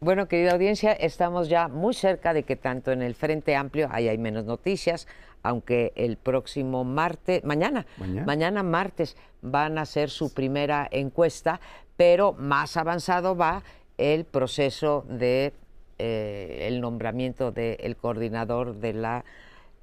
[0.04, 4.10] Bueno, querida audiencia, estamos ya muy cerca de que tanto en el Frente Amplio, ahí
[4.10, 5.08] hay menos noticias,
[5.44, 7.86] aunque el próximo martes, mañana,
[8.26, 8.64] Mañana.
[8.64, 11.60] martes, van a hacer su primera encuesta,
[11.98, 13.64] pero más avanzado va
[13.98, 15.54] el proceso de
[16.00, 19.26] eh, el nombramiento del coordinador de la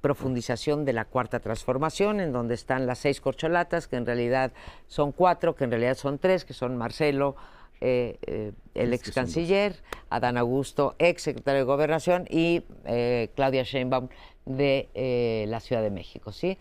[0.01, 4.51] profundización de la cuarta transformación, en donde están las seis corcholatas, que en realidad
[4.87, 7.35] son cuatro, que en realidad son tres, que son Marcelo,
[7.83, 9.75] eh, eh, el ex canciller,
[10.09, 14.09] Adán Augusto, ex secretario de Gobernación, y eh, Claudia Sheinbaum
[14.45, 16.57] de eh, la Ciudad de México, ¿sí?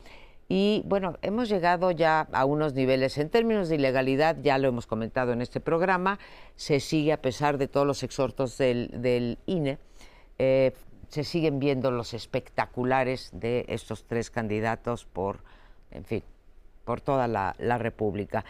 [0.49, 4.87] Y bueno, hemos llegado ya a unos niveles en términos de ilegalidad, ya lo hemos
[4.87, 6.19] comentado en este programa,
[6.57, 9.79] se sigue a pesar de todos los exhortos del, INE,
[10.39, 10.73] eh,
[11.09, 15.39] se siguen viendo los espectaculares de estos tres candidatos por,
[15.93, 16.25] en fin,
[16.85, 18.45] por toda la, la República.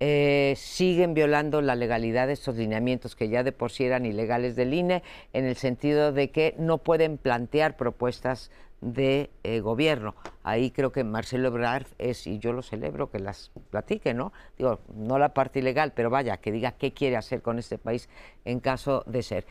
[0.00, 4.56] Eh, siguen violando la legalidad de estos lineamientos que ya de por sí eran ilegales
[4.56, 8.50] del INE, en el sentido de que no pueden plantear propuestas
[8.84, 10.14] de eh, gobierno.
[10.42, 14.32] Ahí creo que Marcelo Ebrard es, y yo lo celebro, que las platique, ¿no?
[14.58, 18.08] Digo, no la parte ilegal, pero vaya, que diga qué quiere hacer con este país
[18.44, 19.46] en caso de ser.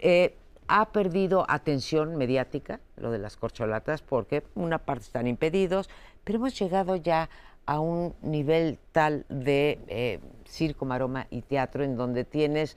[0.00, 0.36] Eh,
[0.68, 5.88] ha perdido atención mediática lo de las corcholatas porque una parte están impedidos,
[6.24, 7.30] pero hemos llegado ya
[7.64, 12.76] a un nivel tal de eh, circo, maroma y teatro en donde tienes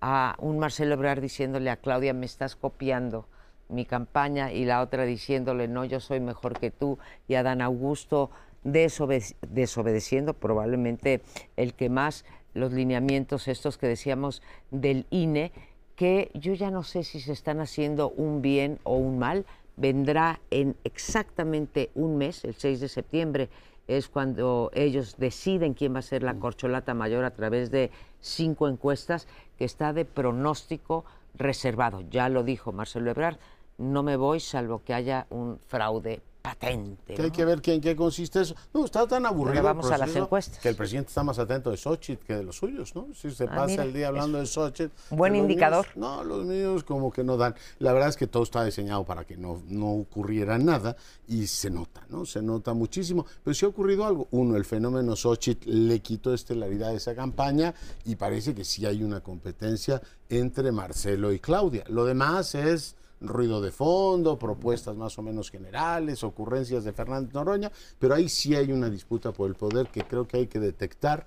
[0.00, 3.26] a un Marcelo Ebrard diciéndole a Claudia, me estás copiando
[3.72, 7.62] mi campaña, y la otra diciéndole, no, yo soy mejor que tú, y a Dan
[7.62, 8.30] Augusto
[8.64, 11.22] desobede- desobedeciendo probablemente
[11.56, 15.52] el que más los lineamientos estos que decíamos del INE,
[15.96, 20.40] que yo ya no sé si se están haciendo un bien o un mal, vendrá
[20.50, 23.48] en exactamente un mes, el 6 de septiembre,
[23.88, 28.68] es cuando ellos deciden quién va a ser la corcholata mayor a través de cinco
[28.68, 29.26] encuestas
[29.58, 31.04] que está de pronóstico
[31.34, 32.02] reservado.
[32.10, 33.38] Ya lo dijo Marcelo Ebrard,
[33.82, 37.14] no me voy salvo que haya un fraude patente.
[37.14, 38.56] Que hay que ver en qué consiste eso.
[38.74, 39.52] No, está tan aburrido.
[39.52, 40.58] Pero vamos el a las encuestas.
[40.58, 43.06] Que el presidente está más atento de Xochitl que de los suyos, ¿no?
[43.14, 44.90] Si se Ah, pasa mira, el día hablando de Xochitl.
[45.14, 45.86] Buen indicador.
[45.94, 47.54] míos- no, los míos como que no dan.
[47.78, 50.96] La verdad es que todo está diseñado para que no, no ocurriera nada
[51.28, 52.26] y se nota, ¿no?
[52.26, 53.24] Se nota muchísimo.
[53.44, 54.26] Pero sí ha ocurrido algo.
[54.32, 57.72] Uno, el fenómeno Xochitl le quitó estelaridad a esa campaña
[58.04, 61.84] y parece que sí hay una competencia entre Marcelo y Claudia.
[61.86, 67.70] Lo demás es ruido de fondo, propuestas más o menos generales, ocurrencias de Fernández Noroña,
[67.98, 71.26] pero ahí sí hay una disputa por el poder que creo que hay que detectar.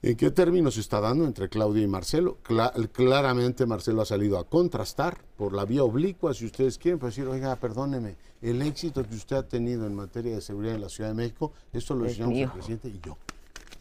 [0.00, 2.38] ¿En qué términos se está dando entre Claudia y Marcelo?
[2.44, 7.16] Cla- claramente Marcelo ha salido a contrastar por la vía oblicua, si ustedes quieren, pues
[7.16, 10.88] decir, oiga, perdóneme, el éxito que usted ha tenido en materia de seguridad en la
[10.88, 12.52] Ciudad de México, esto lo Es enseñamos el mío.
[12.54, 13.16] presidente y yo.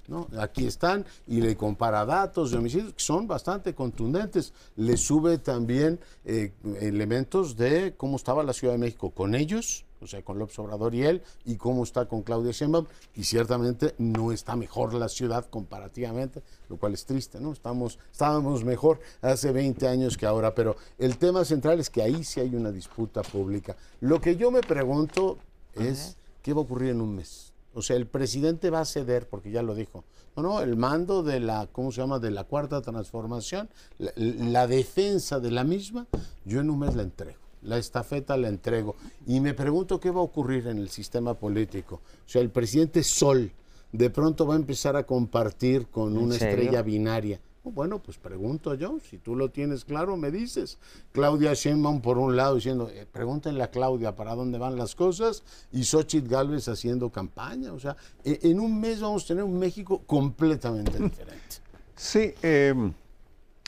[0.07, 0.27] ¿No?
[0.39, 4.53] Aquí están y le compara datos de homicidios que son bastante contundentes.
[4.75, 10.07] Le sube también eh, elementos de cómo estaba la Ciudad de México con ellos, o
[10.07, 14.31] sea, con López Obrador y él, y cómo está con Claudia Sheinbaum, y ciertamente no
[14.31, 17.51] está mejor la ciudad comparativamente, lo cual es triste, ¿no?
[17.51, 22.23] Estamos, estábamos mejor hace 20 años que ahora, pero el tema central es que ahí
[22.23, 23.75] sí hay una disputa pública.
[24.01, 25.39] Lo que yo me pregunto
[25.73, 27.46] es, ¿qué va a ocurrir en un mes?
[27.77, 30.03] O sea, el presidente va a ceder, porque ya lo dijo.
[30.35, 32.17] No, no, el mando de la, ¿cómo se llama?
[32.17, 36.07] De la cuarta transformación, la, la defensa de la misma,
[36.43, 37.37] yo en un mes la entrego.
[37.61, 38.95] La estafeta la entrego.
[39.27, 42.01] Y me pregunto qué va a ocurrir en el sistema político.
[42.25, 43.51] O sea, el presidente Sol
[43.91, 46.57] de pronto va a empezar a compartir con ¿En una serio?
[46.57, 47.39] estrella binaria.
[47.71, 50.77] Bueno, pues pregunto yo, si tú lo tienes claro, me dices.
[51.11, 55.43] Claudia Sheinbaum por un lado diciendo, eh, pregúntenle a Claudia para dónde van las cosas,
[55.71, 57.73] y Xochitl Galvez haciendo campaña.
[57.73, 61.57] O sea, e- en un mes vamos a tener un México completamente diferente.
[61.95, 62.73] Sí, eh,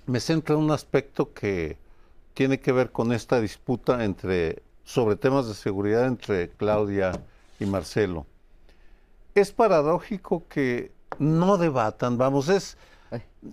[0.06, 1.78] me centra en un aspecto que
[2.34, 7.12] tiene que ver con esta disputa entre sobre temas de seguridad entre Claudia
[7.60, 8.26] y Marcelo.
[9.36, 12.78] Es paradójico que no debatan, vamos, es.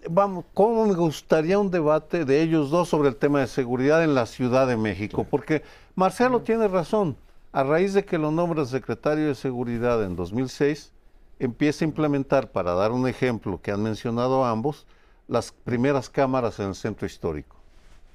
[0.09, 4.15] Vamos, cómo me gustaría un debate de ellos dos sobre el tema de seguridad en
[4.15, 5.63] la Ciudad de México, porque
[5.95, 7.17] Marcelo tiene razón,
[7.53, 10.93] a raíz de que lo nombra secretario de Seguridad en 2006,
[11.39, 14.87] empieza a implementar, para dar un ejemplo que han mencionado ambos,
[15.29, 17.57] las primeras cámaras en el centro histórico.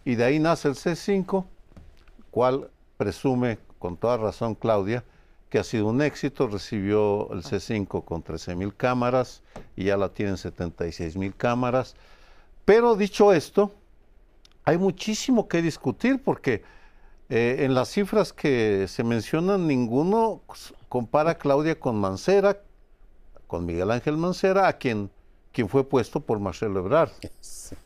[0.06, 1.46] Y de ahí nace el C5,
[2.32, 5.04] cual presume con toda razón Claudia
[5.52, 9.44] que ha sido un éxito, recibió el C5 con 13 mil cámaras
[9.76, 11.96] y ya la tienen 76 mil cámaras.
[12.64, 13.72] Pero dicho esto,
[14.64, 16.64] hay muchísimo que discutir porque
[17.30, 20.42] eh, en las cifras que se mencionan, ninguno
[20.88, 22.62] compara a Claudia con Mancera,
[23.48, 25.10] con Miguel Ángel Mancera, a quien,
[25.52, 27.12] quien fue puesto por Marcelo Ebrard.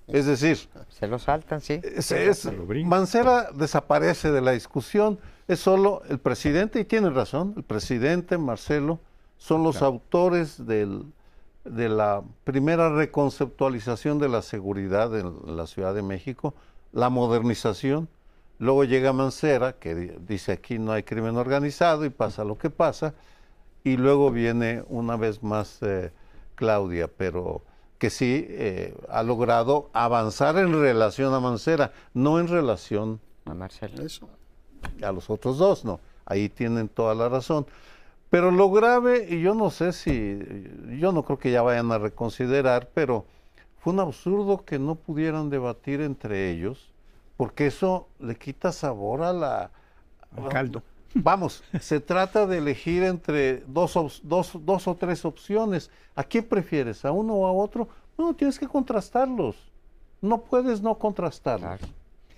[0.07, 0.57] Es decir,
[0.89, 1.79] Se lo saltan, sí.
[1.83, 2.89] es- es- lo brinca.
[2.89, 8.99] Mancera desaparece de la discusión, es solo el presidente, y tiene razón, el presidente Marcelo
[9.37, 11.05] son los autores del-
[11.65, 16.53] de la primera reconceptualización de la seguridad en la Ciudad de México,
[16.93, 18.07] la modernización.
[18.59, 22.69] Luego llega Mancera, que di- dice aquí no hay crimen organizado y pasa lo que
[22.69, 23.13] pasa.
[23.83, 26.11] Y luego viene una vez más eh,
[26.55, 27.61] Claudia, pero
[27.99, 34.01] que sí eh, ha logrado avanzar en relación a Mancera, no en relación A Marcelo.
[34.03, 34.27] Eso.
[35.01, 35.99] A los otros dos, no.
[36.25, 37.65] Ahí tienen toda la razón.
[38.29, 40.39] Pero lo grave, y yo no sé si,
[40.99, 43.25] yo no creo que ya vayan a reconsiderar, pero
[43.79, 46.89] fue un absurdo que no pudieran debatir entre ellos,
[47.37, 49.71] porque eso le quita sabor a la...
[50.35, 50.81] Al caldo.
[51.13, 53.93] Vamos, se trata de elegir entre dos,
[54.23, 55.89] dos, dos o tres opciones.
[56.13, 57.05] ¿A quién prefieres?
[57.05, 57.87] ¿A uno o a otro?
[58.17, 59.55] No, tienes que contrastarlos.
[60.19, 61.79] No puedes no contrastarlos.
[61.79, 61.93] Claro.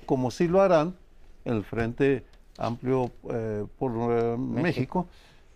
[0.05, 0.95] Como sí lo harán
[1.43, 2.23] en el Frente
[2.57, 5.07] Amplio eh, por eh, México,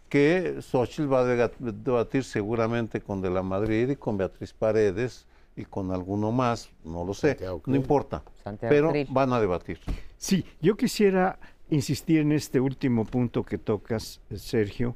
[0.10, 5.26] que Xochitl va a debatir seguramente con De la Madrid y con Beatriz Paredes
[5.56, 9.80] y con alguno más, no lo sé, Santiago no importa, Santiago pero van a debatir.
[10.18, 11.39] Sí, yo quisiera
[11.70, 14.95] insistir en este último punto que tocas, eh, Sergio,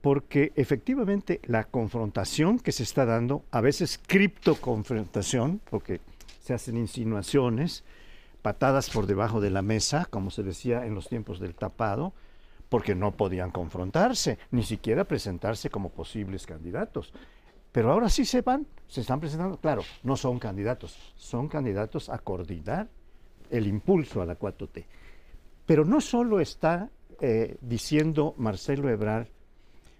[0.00, 6.00] porque efectivamente la confrontación que se está dando, a veces criptoconfrontación, porque
[6.40, 7.82] se hacen insinuaciones,
[8.46, 12.12] patadas por debajo de la mesa, como se decía en los tiempos del tapado,
[12.68, 17.12] porque no podían confrontarse, ni siquiera presentarse como posibles candidatos.
[17.72, 22.18] Pero ahora sí se van, se están presentando, claro, no son candidatos, son candidatos a
[22.18, 22.86] coordinar
[23.50, 24.84] el impulso a la 4T.
[25.66, 26.88] Pero no solo está
[27.20, 29.26] eh, diciendo Marcelo Ebrard,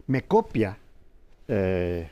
[0.06, 0.78] me copia
[1.48, 2.08] eh,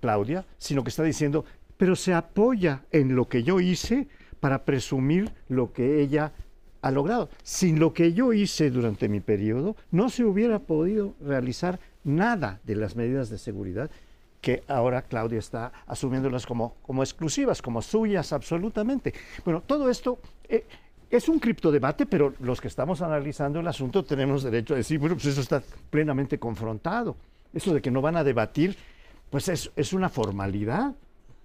[0.00, 1.44] Claudia, sino que está diciendo,
[1.76, 4.08] pero se apoya en lo que yo hice
[4.40, 6.32] para presumir lo que ella
[6.82, 7.28] ha logrado.
[7.42, 12.76] Sin lo que yo hice durante mi periodo, no se hubiera podido realizar nada de
[12.76, 13.90] las medidas de seguridad
[14.40, 19.12] que ahora Claudia está asumiéndolas como, como exclusivas, como suyas absolutamente.
[19.44, 20.64] Bueno, todo esto eh,
[21.10, 25.16] es un criptodebate, pero los que estamos analizando el asunto tenemos derecho a decir, bueno,
[25.16, 27.16] pues eso está plenamente confrontado.
[27.52, 28.76] Eso de que no van a debatir,
[29.30, 30.94] pues es, es una formalidad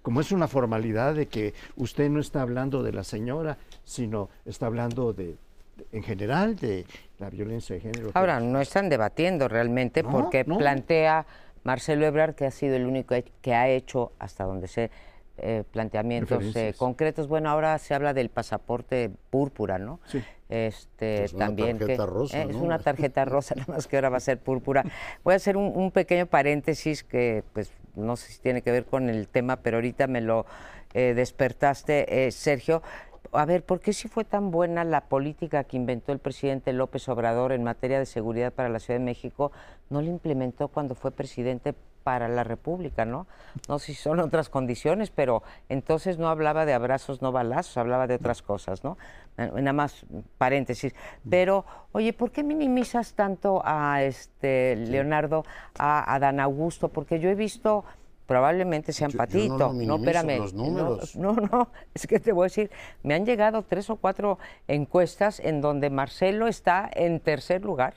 [0.02, 4.66] como es una formalidad de que usted no está hablando de la señora, sino está
[4.66, 5.36] hablando de,
[5.92, 6.84] en general de
[7.18, 8.10] la violencia de género.
[8.14, 11.24] Ahora, no están debatiendo realmente porque plantea
[11.64, 14.90] Marcelo Ebrard que ha sido el único que ha hecho, hasta donde sé,
[15.38, 17.26] eh, planteamientos eh, concretos.
[17.26, 20.00] Bueno, ahora se habla del pasaporte púrpura, ¿no?
[20.06, 20.22] Sí.
[20.48, 24.38] Este, también que, rosa, Es una tarjeta rosa, nada más que ahora va a ser
[24.38, 24.84] púrpura.
[25.24, 28.84] Voy a hacer un, un, pequeño paréntesis que, pues, no sé si tiene que ver
[28.86, 30.46] con el tema, pero ahorita me lo
[30.94, 32.82] eh, despertaste, Sergio.
[33.32, 37.08] A ver, ¿por qué si fue tan buena la política que inventó el presidente López
[37.08, 39.52] Obrador en materia de seguridad para la Ciudad de México,
[39.88, 43.26] no la implementó cuando fue presidente para la República, ¿no?
[43.68, 48.06] No sé si son otras condiciones, pero entonces no hablaba de abrazos, no balazos, hablaba
[48.06, 48.98] de otras cosas, ¿no?
[49.36, 50.04] Nada más
[50.38, 50.94] paréntesis.
[51.28, 55.44] Pero, oye, ¿por qué minimizas tanto a este Leonardo,
[55.78, 56.88] a Dan Augusto?
[56.88, 57.84] Porque yo he visto
[58.26, 59.72] probablemente sean patito.
[59.74, 60.40] no, espérame.
[60.54, 62.70] No, no, es que te voy a decir,
[63.02, 64.38] me han llegado tres o cuatro
[64.68, 67.94] encuestas en donde Marcelo está en tercer lugar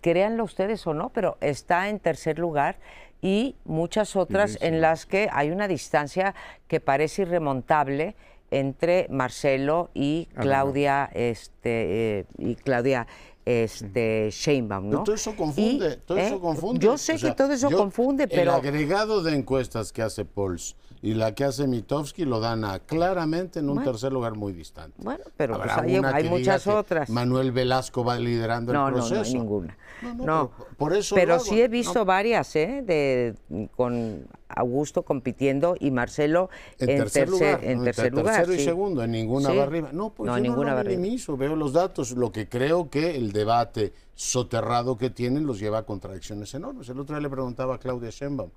[0.00, 2.78] créanlo ustedes o no, pero está en tercer lugar
[3.22, 6.34] y muchas otras en las que hay una distancia
[6.68, 8.16] que parece irremontable
[8.50, 13.06] entre Marcelo y Claudia, este, eh, y Claudia
[13.44, 15.04] este Sheinbaum, ¿no?
[15.04, 16.40] todo eso confunde, todo eso ¿eh?
[16.40, 16.80] confunde.
[16.84, 18.58] Yo sé que todo eso confunde, pero...
[18.58, 22.78] El agregado de encuestas que hace Pols y la que hace Mitofsky lo dan a
[22.78, 24.96] claramente en un tercer lugar muy distante.
[25.02, 27.10] Bueno, pero pues hay, muchas otras.
[27.10, 29.14] Manuel Velasco va liderando el proceso.
[29.16, 29.76] No, no, ninguna.
[30.16, 32.82] No, por, eso pero sí he visto varias, ¿eh?
[32.82, 33.34] De,
[33.76, 36.48] con Augusto compitiendo y Marcelo
[36.78, 37.60] en, tercer, lugar.
[37.62, 39.58] En tercer lugar, tercero y segundo, en ninguna sí.
[39.58, 39.90] arriba.
[39.92, 42.12] No, pues no, yo ninguna no lo veo los datos.
[42.12, 46.88] Lo que creo que el debate soterrado que tienen los lleva a contradicciones enormes.
[46.88, 48.50] El otro día le preguntaba a Claudia Sheinbaum,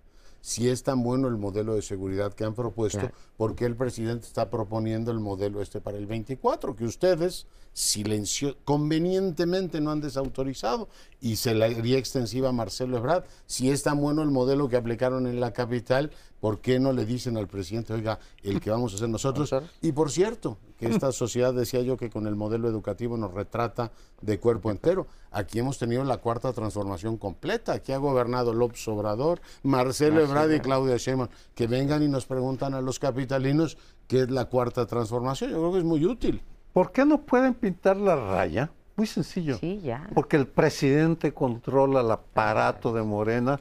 [0.48, 4.28] si es tan bueno el modelo de seguridad que han propuesto, ¿por qué el presidente
[4.28, 6.74] está proponiendo el modelo este para el 24?
[6.74, 10.88] Que ustedes silencio, convenientemente no han desautorizado
[11.20, 13.26] y se le haría extensiva a Marcelo Ebrard.
[13.46, 17.06] Si es tan bueno el modelo que aplicaron en la capital, ¿por qué no le
[17.06, 19.54] dicen al presidente, oiga, el que vamos a hacer nosotros?
[19.82, 23.92] Y por cierto, que esta sociedad, decía yo, que con el modelo educativo nos retrata
[24.22, 25.08] de cuerpo entero.
[25.32, 27.74] Aquí hemos tenido la cuarta transformación completa.
[27.74, 31.30] Aquí ha gobernado López Obrador, Marcelo Ebrard y Claudia Sheinbaum.
[31.56, 33.78] Que vengan y nos preguntan a los capitalinos
[34.08, 35.52] qué es la cuarta transformación.
[35.52, 36.42] Yo creo que es muy útil.
[36.74, 38.72] ¿Por qué no pueden pintar la raya?
[38.96, 39.58] Muy sencillo.
[39.58, 40.10] Sí, ya.
[40.14, 43.60] Porque el presidente controla el aparato de Morena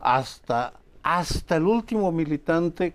[0.00, 0.72] hasta,
[1.04, 2.94] hasta el último militante,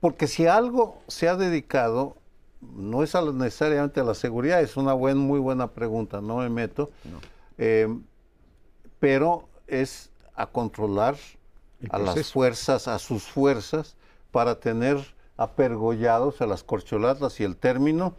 [0.00, 2.16] porque si algo se ha dedicado,
[2.60, 6.90] no es necesariamente a la seguridad, es una buen, muy buena pregunta, no me meto,
[7.58, 7.88] eh,
[9.00, 11.16] pero es a controlar
[11.90, 13.96] a las fuerzas, a sus fuerzas,
[14.30, 14.98] para tener
[15.36, 18.14] apergollados a las corcholatas y el término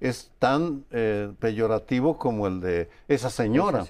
[0.00, 3.84] es tan eh, peyorativo como el de esa señora.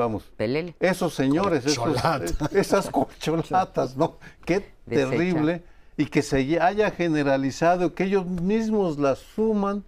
[0.00, 0.32] Vamos.
[0.34, 0.74] Pelele.
[0.80, 1.62] Esos señores,
[2.52, 4.16] esas corcholatas, ¿no?
[4.46, 5.62] Qué terrible.
[5.98, 9.84] Y que se haya generalizado, que ellos mismos las suman.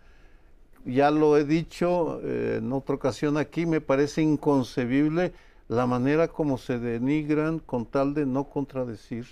[0.84, 5.32] Ya lo he dicho eh, en otra ocasión aquí, me parece inconcebible
[5.68, 9.26] la manera como se denigran con tal de no contradecir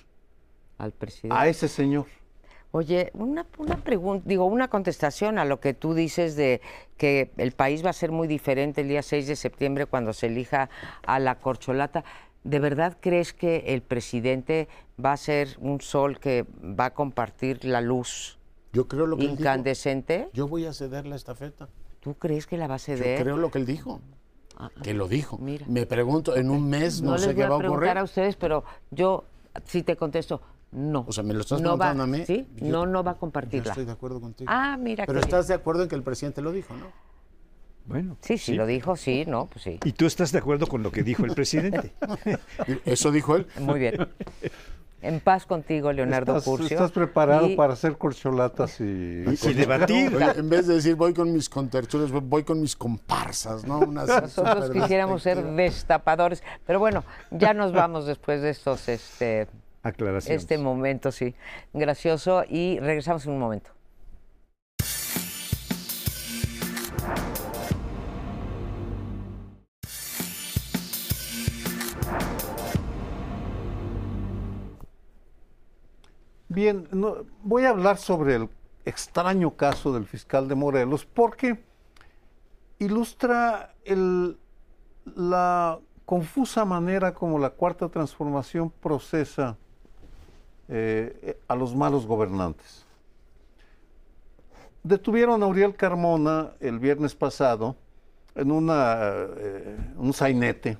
[0.78, 1.36] al presidente.
[1.36, 2.06] a ese señor.
[2.72, 6.60] Oye, una, una pregunta, digo, una contestación a lo que tú dices de
[6.96, 10.26] que el país va a ser muy diferente el día 6 de septiembre cuando se
[10.26, 10.70] elija
[11.04, 12.04] a la corcholata.
[12.44, 14.68] ¿De verdad crees que el presidente
[15.04, 18.38] va a ser un sol que va a compartir la luz
[18.72, 20.30] Yo creo lo que incandescente?
[20.32, 21.68] Yo voy a ceder la estafeta.
[21.98, 23.18] ¿Tú crees que la va a ceder?
[23.18, 24.00] Yo creo lo que él dijo.
[24.56, 25.38] Ah, que lo dijo.
[25.38, 25.66] Mira.
[25.68, 27.64] Me pregunto, en un mes no, sé qué va a ocurrir.
[27.64, 29.24] No les voy a preguntar a ustedes, pero yo
[29.66, 30.40] si te contesto,
[30.72, 31.04] no.
[31.06, 32.24] O sea, me lo estás preguntando a mí.
[32.26, 32.46] ¿Sí?
[32.60, 33.64] no, no va a compartirla.
[33.64, 34.50] Yo estoy de acuerdo contigo.
[34.52, 35.06] Ah, mira.
[35.06, 36.86] Pero estás de acuerdo en que el presidente lo dijo, ¿no?
[37.86, 38.16] Bueno.
[38.20, 39.46] Sí, sí, lo dijo, sí, ¿no?
[39.46, 39.80] Pues sí.
[39.84, 41.92] ¿Y tú estás de acuerdo con lo que dijo el presidente?
[42.84, 43.46] ¿Eso dijo él?
[43.58, 44.08] Muy bien.
[45.02, 46.76] En paz contigo, Leonardo estás, Curcio.
[46.76, 50.14] ¿Estás preparado para hacer corcholatas y, y debatir?
[50.36, 53.80] en vez de decir voy con mis contertulios, voy con mis comparsas, ¿no?
[53.86, 56.42] Nosotros quisiéramos ser destapadores.
[56.66, 59.48] Pero bueno, ya nos vamos después de estos este,
[59.82, 60.42] aclaraciones.
[60.42, 61.34] Este momento, sí.
[61.72, 63.70] Gracioso y regresamos en un momento.
[76.52, 76.88] Bien,
[77.44, 78.48] voy a hablar sobre el
[78.84, 81.62] extraño caso del fiscal de Morelos porque
[82.80, 83.74] ilustra
[85.04, 89.58] la confusa manera como la cuarta transformación procesa
[90.70, 92.86] eh, a los malos gobernantes.
[94.82, 97.76] Detuvieron a Uriel Carmona el viernes pasado
[98.34, 98.96] en una,
[99.36, 100.78] eh, un sainete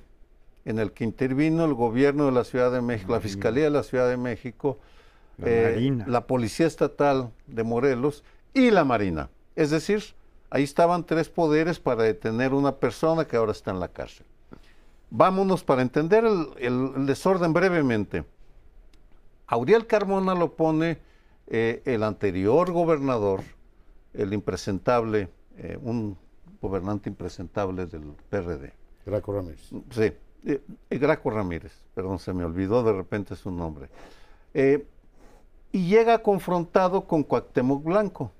[0.65, 3.83] en el que intervino el gobierno de la Ciudad de México, la Fiscalía de la
[3.83, 4.79] Ciudad de México,
[5.37, 8.23] la, eh, la Policía Estatal de Morelos
[8.53, 9.29] y la Marina.
[9.55, 10.01] Es decir,
[10.49, 14.25] ahí estaban tres poderes para detener a una persona que ahora está en la cárcel.
[15.09, 18.23] Vámonos para entender el, desorden brevemente.
[19.51, 20.97] Auriel Carmona lo pone
[21.47, 23.41] eh, el anterior gobernador,
[24.13, 26.17] el impresentable, eh, un
[26.61, 28.73] gobernante impresentable del PRD.
[29.05, 29.69] Graco Ramírez.
[29.91, 30.13] Sí,
[30.89, 33.89] Graco Ramírez, perdón, se me olvidó de repente su nombre
[35.71, 38.31] y llega confrontado con Cuauhtémoc Blanco.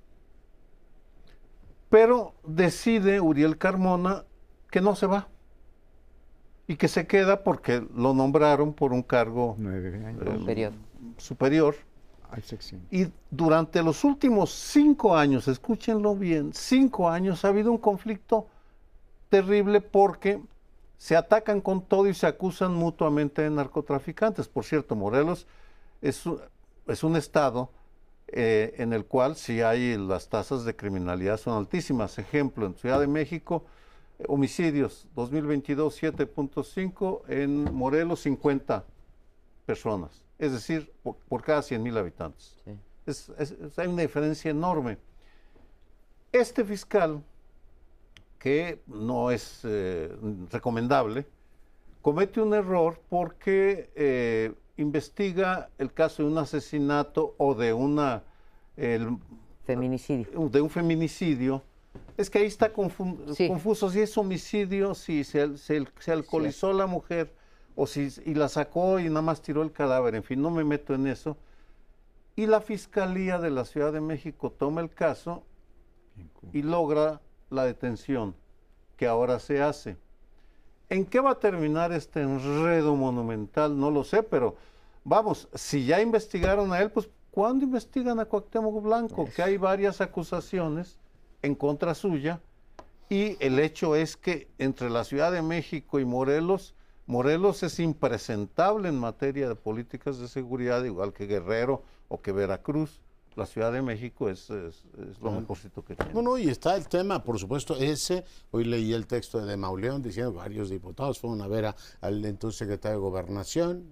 [1.89, 4.26] Pero decide Uriel Carmona
[4.70, 5.28] que no se va
[6.68, 10.16] y que se queda porque lo nombraron por un cargo eh,
[11.22, 11.76] superior.
[12.89, 18.47] Y durante los últimos cinco años, escúchenlo bien, cinco años ha habido un conflicto
[19.30, 20.41] terrible porque
[20.97, 24.47] se atacan con todo y se acusan mutuamente de narcotraficantes.
[24.47, 25.45] Por cierto, Morelos
[26.01, 26.26] es
[26.88, 27.69] es un estado
[28.28, 32.17] eh, en el cual si hay las tasas de criminalidad son altísimas.
[32.17, 33.65] Ejemplo, en Ciudad de México,
[34.28, 38.86] homicidios 2022 7.5, en Morelos 50
[39.65, 42.57] personas, es decir, por, cada 100 mil habitantes.
[43.77, 44.97] hay una diferencia enorme.
[46.31, 47.23] Este fiscal,
[48.39, 50.13] que no es eh,
[50.49, 51.27] recomendable,
[52.01, 58.23] comete un error porque investiga el caso de un asesinato o de una
[59.63, 60.49] feminicidio.
[60.49, 61.61] De un feminicidio.
[62.17, 67.33] Es que ahí está confuso si es homicidio, si se, se, alcoholizó la mujer
[67.76, 70.15] o si y la sacó y nada más tiró el cadáver.
[70.15, 71.38] En fin, no me meto en eso.
[72.36, 75.43] Y la Fiscalía de la Ciudad de México toma el caso
[76.53, 78.36] y logra la detención
[78.97, 79.97] que ahora se hace.
[80.89, 83.80] ¿En qué va a terminar este enredo monumental?
[83.80, 84.55] No lo sé, pero
[85.03, 89.28] vamos, si ya investigaron a él, pues ¿cuándo investigan a Cuauhtémoc Blanco?
[89.36, 90.97] Que hay varias acusaciones
[91.41, 92.41] en contra suya
[93.11, 96.74] y el hecho es que entre la Ciudad de México y Morelos,
[97.05, 103.01] Morelos es impresentable en materia de políticas de seguridad, igual que Guerrero o que Veracruz
[103.35, 104.49] la Ciudad de México es,
[105.21, 106.13] lo mejorcito que tiene.
[106.13, 108.25] No, no, y está el tema, por supuesto, ese.
[108.51, 112.97] Hoy leí el texto de Mauleón diciendo varios diputados fueron a ver al entonces secretario
[112.97, 113.89] de Gobernación,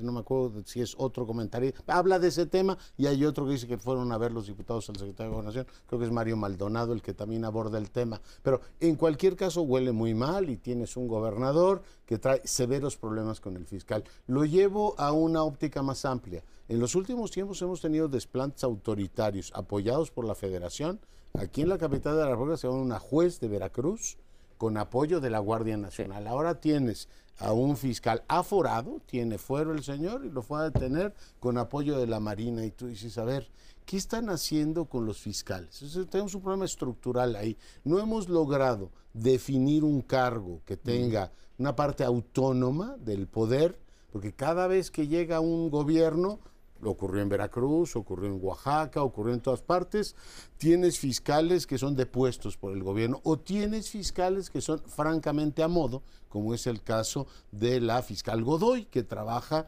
[0.00, 3.52] no me acuerdo si es otro comentario, habla de ese tema y hay otro que
[3.52, 6.36] dice que fueron a ver los diputados al secretario de Gobernación, creo que es Mario
[6.36, 8.20] Maldonado el que también aborda el tema.
[8.42, 13.38] Pero en cualquier caso huele muy mal y tienes un gobernador que trae severos problemas
[13.38, 14.02] con el fiscal.
[14.26, 16.42] Lo llevo a una óptica más amplia.
[16.66, 21.00] En los últimos tiempos hemos tenido desplantes autoritarios apoyados por la federación.
[21.34, 24.16] Aquí en la capital de la República se va una juez de Veracruz
[24.56, 26.26] con apoyo de la Guardia Nacional.
[26.26, 31.12] Ahora tienes a un fiscal aforado, tiene fuero el señor y lo fue a detener
[31.40, 32.64] con apoyo de la Marina.
[32.64, 33.50] Y tú dices, a ver,
[33.88, 35.82] ¿qué están haciendo con los fiscales?
[36.10, 37.56] tenemos un problema estructural ahí.
[37.84, 43.78] No hemos logrado definir un cargo que tenga una parte autónoma del poder,
[44.12, 46.38] porque cada vez que llega un gobierno
[46.82, 50.14] ocurrió en Veracruz, ocurrió en Oaxaca, ocurrió en todas partes.
[50.58, 55.68] Tienes fiscales que son depuestos por el gobierno o tienes fiscales que son francamente a
[55.68, 59.66] modo, como es el caso de la fiscal Godoy, que trabaja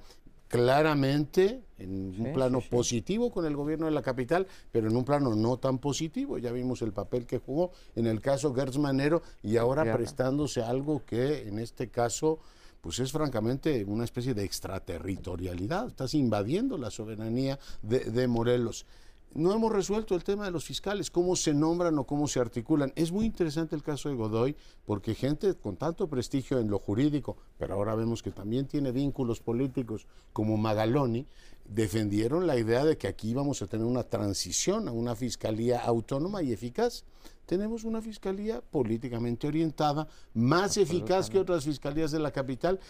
[0.50, 5.34] claramente en un plano positivo con el gobierno de la capital, pero en un plano
[5.36, 6.38] no tan positivo.
[6.38, 11.04] Ya vimos el papel que jugó en el caso Gertz Manero y ahora prestándose algo
[11.06, 12.40] que en este caso
[12.80, 15.86] pues es francamente una especie de extraterritorialidad.
[15.86, 18.86] Estás invadiendo la soberanía de, Morelos.
[19.32, 22.92] No hemos resuelto el tema de los fiscales, cómo se nombran o cómo se articulan.
[22.96, 27.36] Es muy interesante el caso de Godoy, porque gente con tanto prestigio en lo jurídico,
[27.56, 31.26] pero ahora vemos que también tiene vínculos políticos como Magaloni,
[31.64, 36.42] defendieron la idea de que aquí íbamos a tener una transición a una fiscalía autónoma
[36.42, 37.04] y eficaz.
[37.46, 42.80] Tenemos una fiscalía políticamente orientada, más eficaz que otras fiscalías de la capital,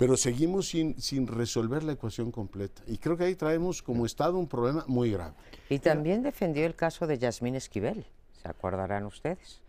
[0.00, 2.80] pero seguimos sin, sin resolver la ecuación completa.
[2.86, 5.34] Y creo que ahí traemos como Estado un problema muy grave.
[5.68, 8.06] Y también defendió el caso de Yasmín Esquivel,
[8.40, 9.60] se acordarán ustedes,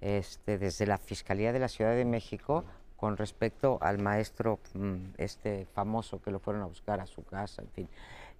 [0.00, 2.64] este, desde la Fiscalía de la Ciudad de México
[2.96, 7.62] con respecto al maestro mm, este famoso que lo fueron a buscar a su casa,
[7.62, 7.88] en fin.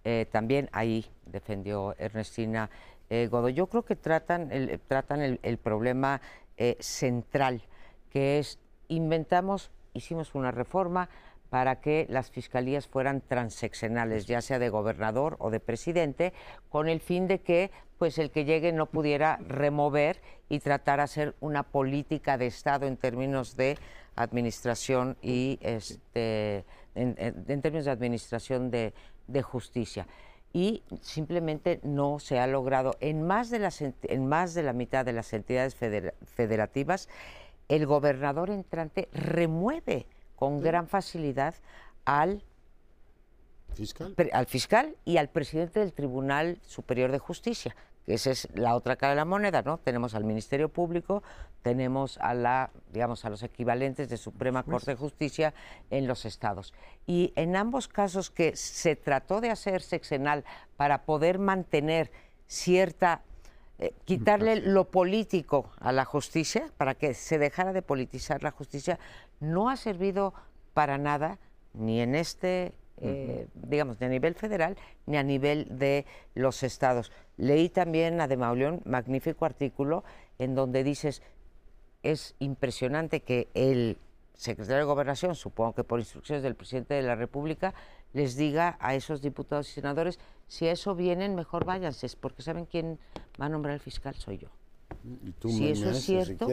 [0.03, 2.71] Eh, también ahí defendió Ernestina
[3.09, 3.55] eh, Godoy.
[3.55, 6.21] Yo creo que tratan el, tratan el, problema
[6.57, 7.63] eh, central,
[8.11, 11.09] que es inventamos, hicimos una reforma,
[11.57, 16.35] para que las fiscalías fueran transeccionales, ya sea de gobernador o de presidente,
[16.69, 21.05] con el fin de que pues el que llegue no pudiera remover y tratar de
[21.05, 23.79] hacer una política de Estado en términos de
[24.17, 28.93] administración y este en, términos de administración de,
[29.43, 30.07] justicia.
[30.53, 35.07] Y simplemente no se ha logrado en más de las en más de la mitad
[35.07, 37.09] de las entidades federativas
[37.69, 40.07] el gobernador entrante remueve
[40.37, 41.55] con gran facilidad
[42.05, 42.43] al
[43.75, 44.15] fiscal.
[44.33, 47.75] al fiscal y al presidente del Tribunal Superior de Justicia.
[48.07, 49.79] Esa es la otra cara de la moneda, ¿no?
[49.79, 51.25] Tenemos al Ministerio Público,
[51.63, 55.55] tenemos a la, digamos, a los equivalentes de Suprema Corte de Justicia
[55.91, 56.73] en los estados.
[57.07, 60.45] Y en ambos casos que se trató de hacer sexenal
[60.77, 62.13] para poder mantener
[62.47, 63.23] cierta
[63.79, 68.99] eh, quitarle lo político a la justicia, para que se dejara de politizar la justicia,
[69.41, 70.33] no ha servido
[70.73, 71.39] para nada,
[71.75, 77.13] ni en este, eh, digamos, ni a nivel federal, ni a nivel de los estados.
[77.37, 80.05] Leí también a De Mauleón, magnífico artículo,
[80.39, 81.23] en donde dices,
[82.03, 83.99] es impresionante que el
[84.35, 87.75] secretario de Gobernación, supongo que por instrucciones del presidente de la República,
[88.17, 92.65] les diga a esos diputados y senadores, si a eso vienen, mejor váyanse, porque ¿saben
[92.65, 92.99] quién
[93.39, 94.15] va a nombrar el fiscal?
[94.15, 94.49] Soy yo.
[95.47, 96.49] si eso es cierto,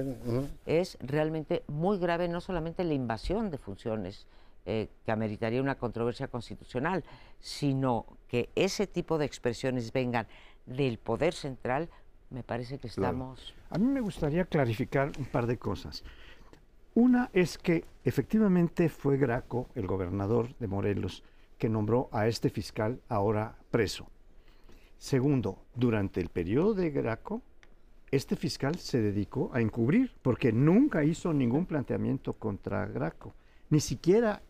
[0.65, 4.27] es realmente muy grave no solamente la invasión de funciones
[4.65, 7.05] eh, que ameritaría una controversia constitucional,
[7.39, 10.27] sino que ese tipo de expresiones vengan
[10.65, 11.87] del poder central,
[12.29, 13.53] me parece que estamos...
[13.69, 16.03] A mí me gustaría clarificar un par de cosas.
[16.93, 21.23] Una es que efectivamente fue Graco, el gobernador de Morelos,
[21.57, 24.07] que nombró a este fiscal ahora preso.
[24.97, 27.41] Segundo, durante el periodo de Graco,
[28.11, 33.33] este fiscal se dedicó a encubrir, porque nunca hizo ningún planteamiento contra Graco,
[33.69, 34.41] ni siquiera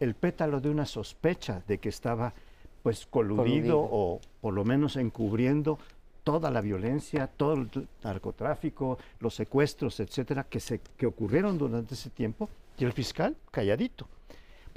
[0.00, 2.34] el pétalo de una sospecha de que estaba
[2.82, 5.78] pues coludido, o por lo menos encubriendo
[6.22, 12.10] toda la violencia, todo el narcotráfico, los secuestros, etcétera, que, se, que ocurrieron durante ese
[12.10, 12.48] tiempo,
[12.78, 14.08] y el fiscal calladito.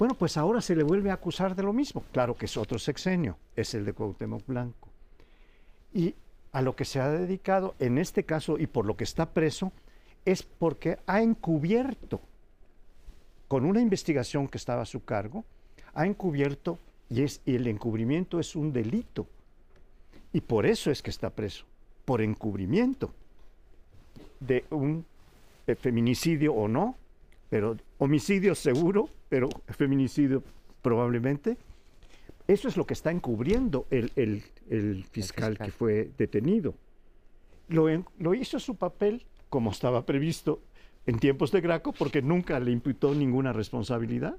[0.00, 2.02] Bueno, pues ahora se le vuelve a acusar de lo mismo.
[2.10, 4.88] Claro que es otro sexenio, es el de Cuauhtémoc Blanco.
[5.92, 6.14] Y
[6.52, 9.72] a lo que se ha dedicado en este caso y por lo que está preso
[10.24, 12.22] es porque ha encubierto,
[13.46, 15.44] con una investigación que estaba a su cargo,
[15.92, 16.78] ha encubierto
[17.10, 19.26] y, es, el encubrimiento es un delito.
[20.32, 21.66] Y por eso es que está preso,
[22.06, 23.12] por encubrimiento
[24.40, 25.04] de un
[25.78, 26.96] feminicidio o no,
[27.50, 30.42] pero homicidio seguro, pero feminicidio
[30.82, 31.56] probablemente.
[32.46, 36.74] Eso es lo que está encubriendo el, el, fiscal, que fue detenido.
[37.68, 37.86] Lo,
[38.18, 40.60] lo hizo su papel como estaba previsto
[41.06, 44.36] en tiempos de Graco porque nunca le imputó ninguna responsabilidad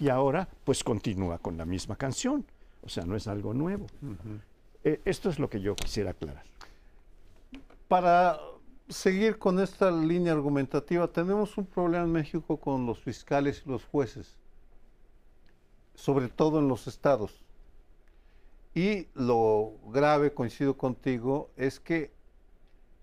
[0.00, 2.44] y ahora pues continúa con la misma canción.
[2.82, 3.86] O sea, no es algo nuevo.
[4.82, 6.44] Eh, esto es lo que yo quisiera aclarar.
[7.88, 8.38] Para
[8.88, 13.84] seguir con esta línea argumentativa, tenemos un problema en México con los fiscales y los
[13.84, 14.36] jueces,
[15.94, 17.44] sobre todo en los estados.
[18.74, 22.12] Y lo grave, coincido contigo, es que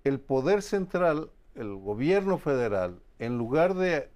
[0.03, 4.09] el poder central, el gobierno federal, en lugar de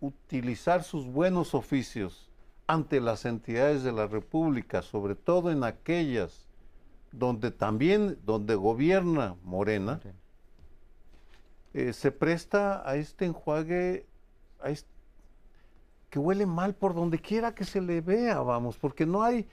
[0.00, 2.28] utilizar sus buenos oficios
[2.66, 6.48] ante las entidades de la República, sobre todo en aquellas
[7.12, 10.00] donde también, donde gobierna Morena,
[11.74, 14.06] eh, se presta a este enjuague
[14.60, 14.72] a
[16.08, 19.48] que huele mal por donde quiera que se le vea, vamos, porque no hay,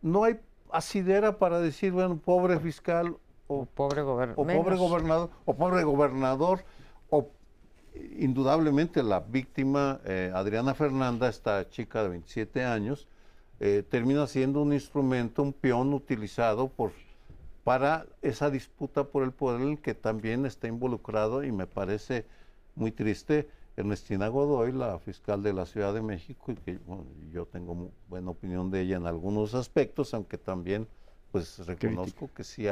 [0.00, 0.40] no hay
[0.72, 6.64] asidera para decir, bueno, pobre fiscal o, pobre, o pobre gobernador o pobre gobernador
[7.10, 7.28] o
[8.18, 13.06] indudablemente la víctima eh, Adriana Fernanda, esta chica de 27 años,
[13.60, 16.92] eh, termina siendo un instrumento, un peón utilizado por
[17.66, 22.24] para esa disputa por el poder en el que también está involucrado y me parece
[22.76, 26.78] muy triste Ernestina Godoy, la fiscal de la Ciudad de México, y que
[27.32, 30.86] yo tengo buena opinión de ella en algunos aspectos, aunque también
[31.32, 32.68] pues reconozco que sí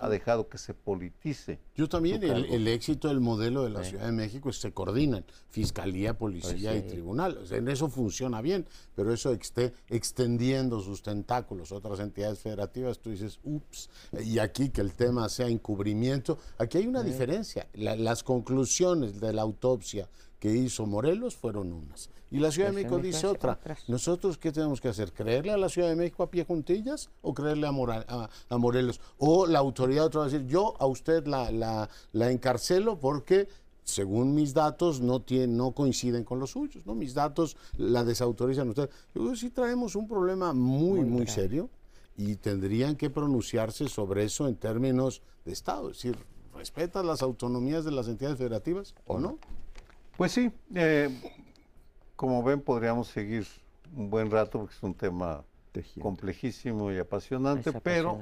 [0.00, 1.60] ha dejado que se politice.
[1.74, 5.24] Yo también, el, éxito del modelo de la Ciudad de México es que se coordinan,
[5.50, 7.38] fiscalía, policía Pues y tribunal.
[7.38, 12.38] O sea, en eso funciona bien, pero eso esté extendiendo sus tentáculos a otras entidades
[12.38, 13.90] federativas, tú dices, ups,
[14.24, 17.68] y aquí que el tema sea encubrimiento, aquí hay una diferencia.
[17.74, 20.08] La- las conclusiones de la autopsia
[20.42, 22.10] que hizo Morelos fueron unas.
[22.28, 23.60] Y la Ciudad de Pues México dice otra.
[23.86, 25.12] ¿Nosotros qué tenemos que hacer?
[25.12, 28.58] ¿Creerle a la Ciudad de México a pie juntillas o creerle a, Mora- a- a
[28.58, 29.00] Morelos?
[29.18, 33.46] O la autoridad otra va a decir, yo a usted la, la, la encarcelo porque,
[33.84, 36.84] según mis datos, no, tiene, no coinciden con los suyos.
[36.86, 36.96] ¿no?
[36.96, 38.90] Mis datos la desautorizan a usted.
[39.14, 41.70] Yo creo que sí traemos un problema muy, muy, serio
[42.16, 45.90] y tendrían que pronunciarse sobre eso en términos de Estado.
[45.90, 46.18] Es decir,
[46.52, 49.38] ¿respetas las autonomías de las entidades federativas o no?
[50.22, 51.10] Pues sí, eh,
[52.14, 53.44] como ven, podríamos seguir
[53.92, 55.42] un buen rato porque es un tema
[55.72, 56.08] Tejiendo.
[56.08, 58.20] complejísimo y apasionante, pero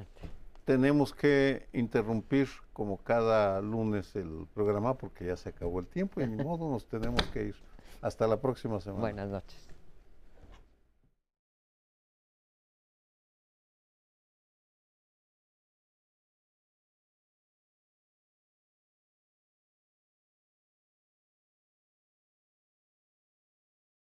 [0.64, 6.26] tenemos que interrumpir como cada lunes el programa porque ya se acabó el tiempo y
[6.26, 7.57] ni modo nos tenemos que ir.
[8.01, 9.03] Hasta la próxima semana.
[9.03, 9.68] Buenas noches.